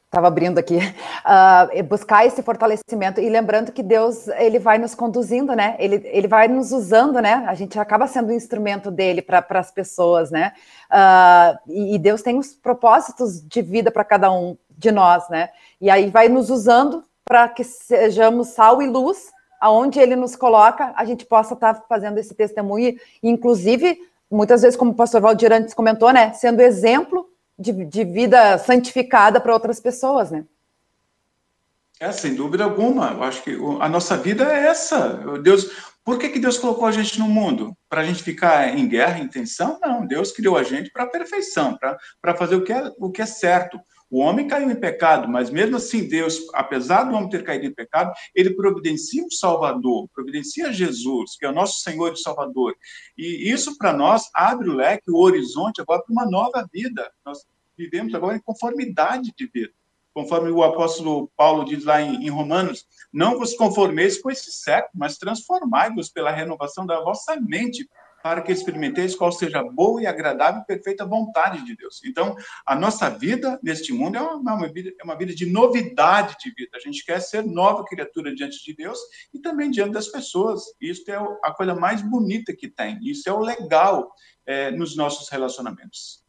[0.10, 5.53] Estava abrindo aqui, uh, buscar esse fortalecimento e lembrando que Deus ele vai nos conduzindo,
[5.55, 5.76] né?
[5.78, 7.45] Ele, ele vai nos usando, né?
[7.47, 10.51] A gente acaba sendo um instrumento dele para as pessoas, né?
[10.91, 15.49] Uh, e, e Deus tem os propósitos de vida para cada um de nós, né?
[15.80, 19.28] E aí vai nos usando para que sejamos sal e luz,
[19.62, 23.99] aonde Ele nos coloca, a gente possa estar tá fazendo esse testemunho, inclusive
[24.32, 26.34] muitas vezes, como o Pastor Valdir antes comentou, né?
[26.34, 27.28] Sendo exemplo
[27.60, 30.45] de, de vida santificada para outras pessoas, né?
[31.99, 33.12] É, sem dúvida alguma.
[33.12, 35.38] Eu acho que a nossa vida é essa.
[35.43, 35.70] Deus,
[36.03, 37.76] por que, que Deus colocou a gente no mundo?
[37.89, 39.78] Para a gente ficar em guerra, em tensão?
[39.82, 41.78] Não, Deus criou a gente para a perfeição,
[42.22, 43.78] para fazer o que, é, o que é certo.
[44.10, 47.74] O homem caiu em pecado, mas mesmo assim, Deus, apesar do homem ter caído em
[47.74, 52.76] pecado, ele providencia um Salvador, providencia Jesus, que é o nosso Senhor e Salvador.
[53.16, 57.12] E isso, para nós, abre o leque, o horizonte agora para uma nova vida.
[57.24, 57.45] Nós
[57.78, 59.74] vivemos agora em conformidade de vida.
[60.14, 64.91] conforme o apóstolo Paulo diz lá em, em Romanos, não vos conformeis com esse século,
[64.93, 67.88] mas transformai-vos pela renovação da vossa mente,
[68.22, 72.01] para que experimenteis qual seja a boa e agradável e perfeita vontade de Deus.
[72.05, 76.36] Então, a nossa vida neste mundo é uma, uma, vida, é uma vida de novidade
[76.43, 76.78] de vida.
[76.78, 78.99] A gente quer ser nova criatura diante de Deus
[79.34, 80.61] e também diante das pessoas.
[80.80, 82.99] Isso é a coisa mais bonita que tem.
[83.01, 84.11] Isso é o legal
[84.45, 86.28] é, nos nossos relacionamentos.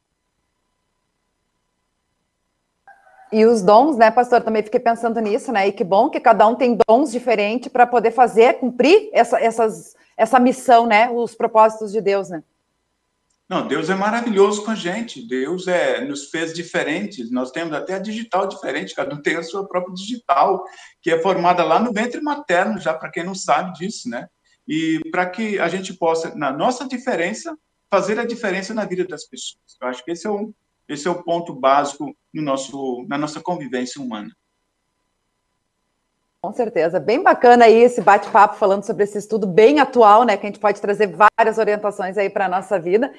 [3.33, 4.43] E os dons, né, pastor?
[4.43, 5.69] Também fiquei pensando nisso, né?
[5.69, 9.95] E que bom que cada um tem dons diferentes para poder fazer, cumprir essa, essas,
[10.17, 11.09] essa missão, né?
[11.11, 12.43] Os propósitos de Deus, né?
[13.49, 15.27] Não, Deus é maravilhoso com a gente.
[15.27, 17.31] Deus é, nos fez diferentes.
[17.33, 20.65] Nós temos até a digital diferente, cada um tem a sua própria digital,
[21.03, 24.29] que é formada lá no ventre materno, já para quem não sabe disso, né?
[24.69, 27.57] E para que a gente possa, na nossa diferença,
[27.91, 29.77] fazer a diferença na vida das pessoas.
[29.81, 30.55] Eu acho que esse é o,
[30.91, 34.31] esse é o ponto básico no nosso, na nossa convivência humana.
[36.43, 40.37] Com certeza, bem bacana aí esse bate-papo falando sobre esse estudo bem atual, né?
[40.37, 43.13] Que a gente pode trazer várias orientações aí para a nossa vida.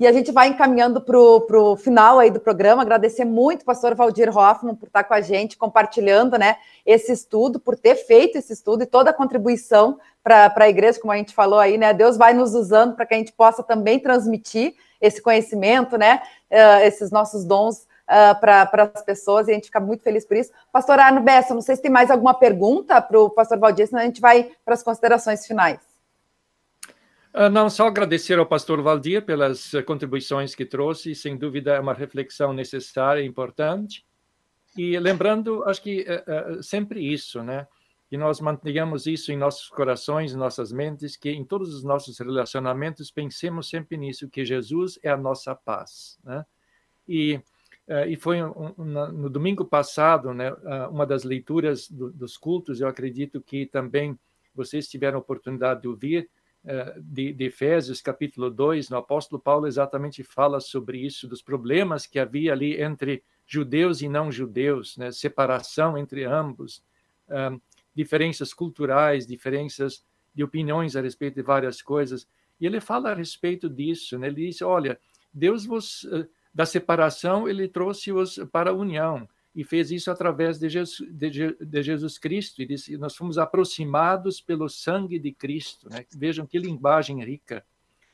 [0.00, 2.82] E a gente vai encaminhando para o final aí do programa.
[2.82, 6.56] Agradecer muito pastor Valdir Hoffman por estar com a gente, compartilhando né,
[6.86, 11.12] esse estudo, por ter feito esse estudo e toda a contribuição para a igreja, como
[11.12, 11.92] a gente falou aí, né?
[11.92, 16.22] Deus vai nos usando para que a gente possa também transmitir esse conhecimento, né?
[16.50, 20.36] Uh, esses nossos dons uh, para as pessoas, e a gente fica muito feliz por
[20.36, 20.50] isso.
[20.72, 24.02] Pastor Arno Bessa, não sei se tem mais alguma pergunta para o pastor Valdir, senão
[24.02, 25.80] a gente vai para as considerações finais.
[27.34, 31.94] Uh, não, só agradecer ao pastor Valdir pelas contribuições que trouxe, sem dúvida é uma
[31.94, 34.04] reflexão necessária e importante.
[34.76, 37.66] E lembrando, acho que uh, uh, sempre isso, né?
[38.08, 42.18] Que nós mantenhamos isso em nossos corações, em nossas mentes, que em todos os nossos
[42.18, 46.44] relacionamentos pensemos sempre nisso, que Jesus é a nossa paz, né?
[47.06, 47.40] E
[48.06, 50.52] e foi um, um, no domingo passado, né,
[50.90, 54.18] uma das leituras do, dos cultos, eu acredito que também
[54.54, 56.28] vocês tiveram oportunidade de ouvir,
[56.98, 62.18] de, de Efésios, capítulo 2, no apóstolo Paulo exatamente fala sobre isso, dos problemas que
[62.18, 66.82] havia ali entre judeus e não judeus, né, separação entre ambos,
[67.30, 67.58] um,
[67.98, 72.28] diferenças culturais, diferenças de opiniões a respeito de várias coisas.
[72.60, 74.28] E ele fala a respeito disso, né?
[74.28, 75.00] ele diz, olha,
[75.34, 76.06] Deus vos
[76.54, 81.82] da separação, ele trouxe-os para a união e fez isso através de Jesus, de, de
[81.82, 82.62] Jesus Cristo.
[82.62, 85.90] E disse, nós fomos aproximados pelo sangue de Cristo.
[85.90, 86.04] Né?
[86.16, 87.64] Vejam que linguagem rica.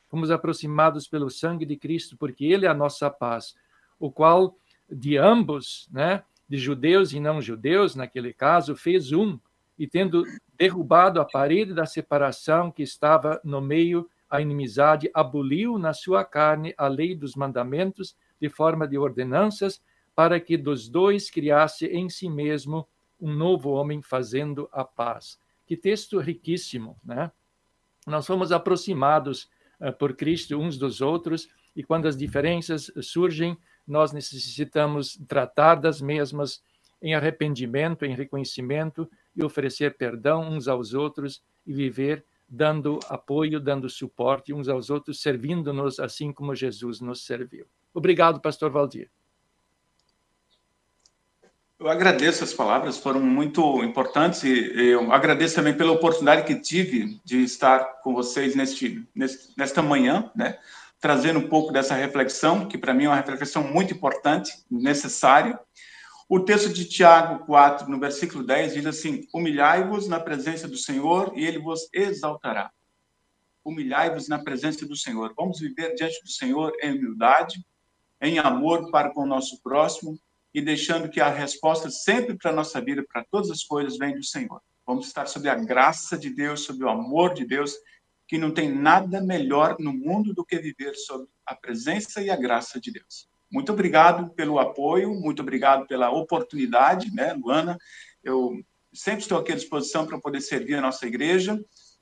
[0.09, 3.55] Fomos aproximados pelo sangue de Cristo, porque Ele é a nossa paz,
[3.99, 4.57] o qual
[4.89, 9.39] de ambos, né, de judeus e não judeus, naquele caso, fez um,
[9.77, 10.23] e tendo
[10.57, 16.73] derrubado a parede da separação que estava no meio, a inimizade, aboliu na sua carne
[16.77, 19.81] a lei dos mandamentos de forma de ordenanças,
[20.15, 22.87] para que dos dois criasse em si mesmo
[23.19, 25.37] um novo homem fazendo a paz.
[25.65, 27.31] Que texto riquíssimo, né?
[28.05, 29.49] Nós fomos aproximados
[29.79, 36.01] uh, por Cristo uns dos outros e quando as diferenças surgem, nós necessitamos tratar das
[36.01, 36.63] mesmas
[37.01, 43.89] em arrependimento, em reconhecimento e oferecer perdão uns aos outros e viver dando apoio, dando
[43.89, 47.65] suporte uns aos outros, servindo-nos assim como Jesus nos serviu.
[47.93, 49.09] Obrigado, pastor Valdir.
[51.77, 57.19] Eu agradeço as palavras, foram muito importantes e eu agradeço também pela oportunidade que tive
[57.23, 59.05] de estar com vocês neste,
[59.57, 60.57] nesta manhã, né,
[61.01, 65.59] trazendo um pouco dessa reflexão, que para mim é uma reflexão muito importante, necessária.
[66.27, 71.31] O texto de Tiago 4, no versículo 10, diz assim: Humilhai-vos na presença do Senhor
[71.35, 72.71] e ele vos exaltará.
[73.63, 75.35] Humilhai-vos na presença do Senhor.
[75.37, 77.63] Vamos viver diante do Senhor em humildade,
[78.19, 80.17] em amor para com o nosso próximo
[80.51, 84.15] e deixando que a resposta sempre para a nossa vida, para todas as coisas, vem
[84.15, 84.61] do Senhor.
[84.83, 87.75] Vamos estar sob a graça de Deus, sob o amor de Deus,
[88.27, 92.35] que não tem nada melhor no mundo do que viver sob a presença e a
[92.35, 93.29] graça de Deus.
[93.51, 97.77] Muito obrigado pelo apoio, muito obrigado pela oportunidade, né, Luana?
[98.23, 98.53] Eu
[98.93, 101.59] sempre estou aqui à disposição para poder servir a nossa igreja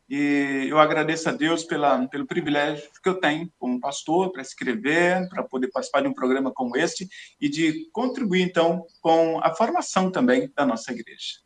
[0.10, 5.28] e eu agradeço a Deus pela, pelo privilégio que eu tenho como pastor para escrever,
[5.30, 7.08] para poder participar de um programa como este
[7.40, 11.43] e de contribuir, então, com a formação também da nossa igreja.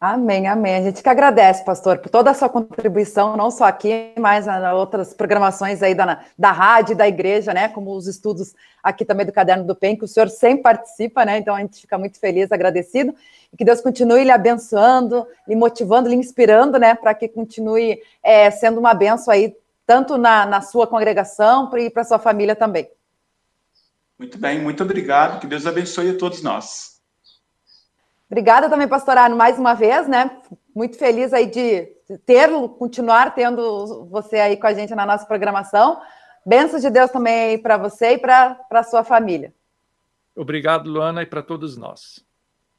[0.00, 0.76] Amém, amém.
[0.76, 4.72] A gente que agradece, pastor, por toda a sua contribuição, não só aqui, mas nas
[4.72, 7.68] outras programações aí da, da rádio, da igreja, né?
[7.68, 11.36] Como os estudos aqui também do Caderno do PEN, que o senhor sempre participa, né?
[11.36, 13.14] Então a gente fica muito feliz, agradecido.
[13.52, 16.94] E que Deus continue lhe abençoando, lhe motivando, lhe inspirando, né?
[16.94, 19.54] Para que continue é, sendo uma benção aí,
[19.86, 22.88] tanto na, na sua congregação e para sua família também.
[24.18, 25.40] Muito bem, muito obrigado.
[25.40, 26.89] Que Deus abençoe a todos nós.
[28.30, 30.30] Obrigada também, pastor Arno, mais uma vez, né?
[30.72, 31.88] Muito feliz aí de
[32.24, 36.00] ter, continuar tendo você aí com a gente na nossa programação.
[36.46, 39.52] Bênçãos de Deus também para você e para a sua família.
[40.36, 42.24] Obrigado, Luana, e para todos nós.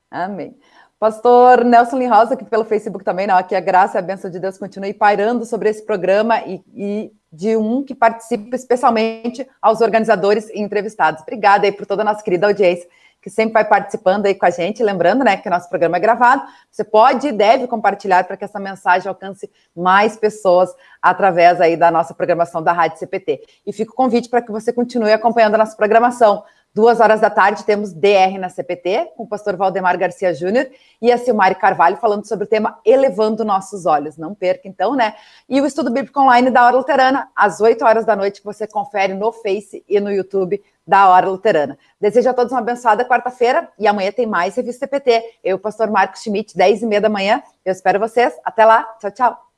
[0.10, 0.58] Amém.
[0.98, 4.40] Pastor Nelson Linhosa, aqui pelo Facebook também, não, aqui a graça e a bênção de
[4.40, 10.50] Deus continue pairando sobre esse programa e, e, de um que participa especialmente aos organizadores
[10.50, 11.24] e entrevistados.
[11.24, 12.88] Obrigada aí por toda a nossa querida audiência
[13.22, 16.44] que sempre vai participando aí com a gente, lembrando, né, que nosso programa é gravado.
[16.72, 21.92] Você pode e deve compartilhar para que essa mensagem alcance mais pessoas através aí da
[21.92, 23.42] nossa programação da Rádio CPT.
[23.66, 26.44] E fica o convite para que você continue acompanhando a nossa programação.
[26.74, 30.70] Duas horas da tarde temos DR na CPT, com o pastor Valdemar Garcia Júnior
[31.02, 34.16] e a Silmari Carvalho falando sobre o tema Elevando Nossos Olhos.
[34.16, 35.14] Não perca, então, né?
[35.50, 38.66] E o estudo bíblico online da Hora Luterana, às 8 horas da noite, que você
[38.66, 41.78] confere no Face e no YouTube da Hora Luterana.
[42.02, 45.24] Desejo a todos uma abençoada quarta-feira e amanhã tem mais Revista CPT.
[45.42, 47.42] Eu, pastor Marcos Schmidt, 10 e meia da manhã.
[47.64, 48.34] Eu espero vocês.
[48.44, 48.84] Até lá.
[49.00, 49.51] Tchau, tchau.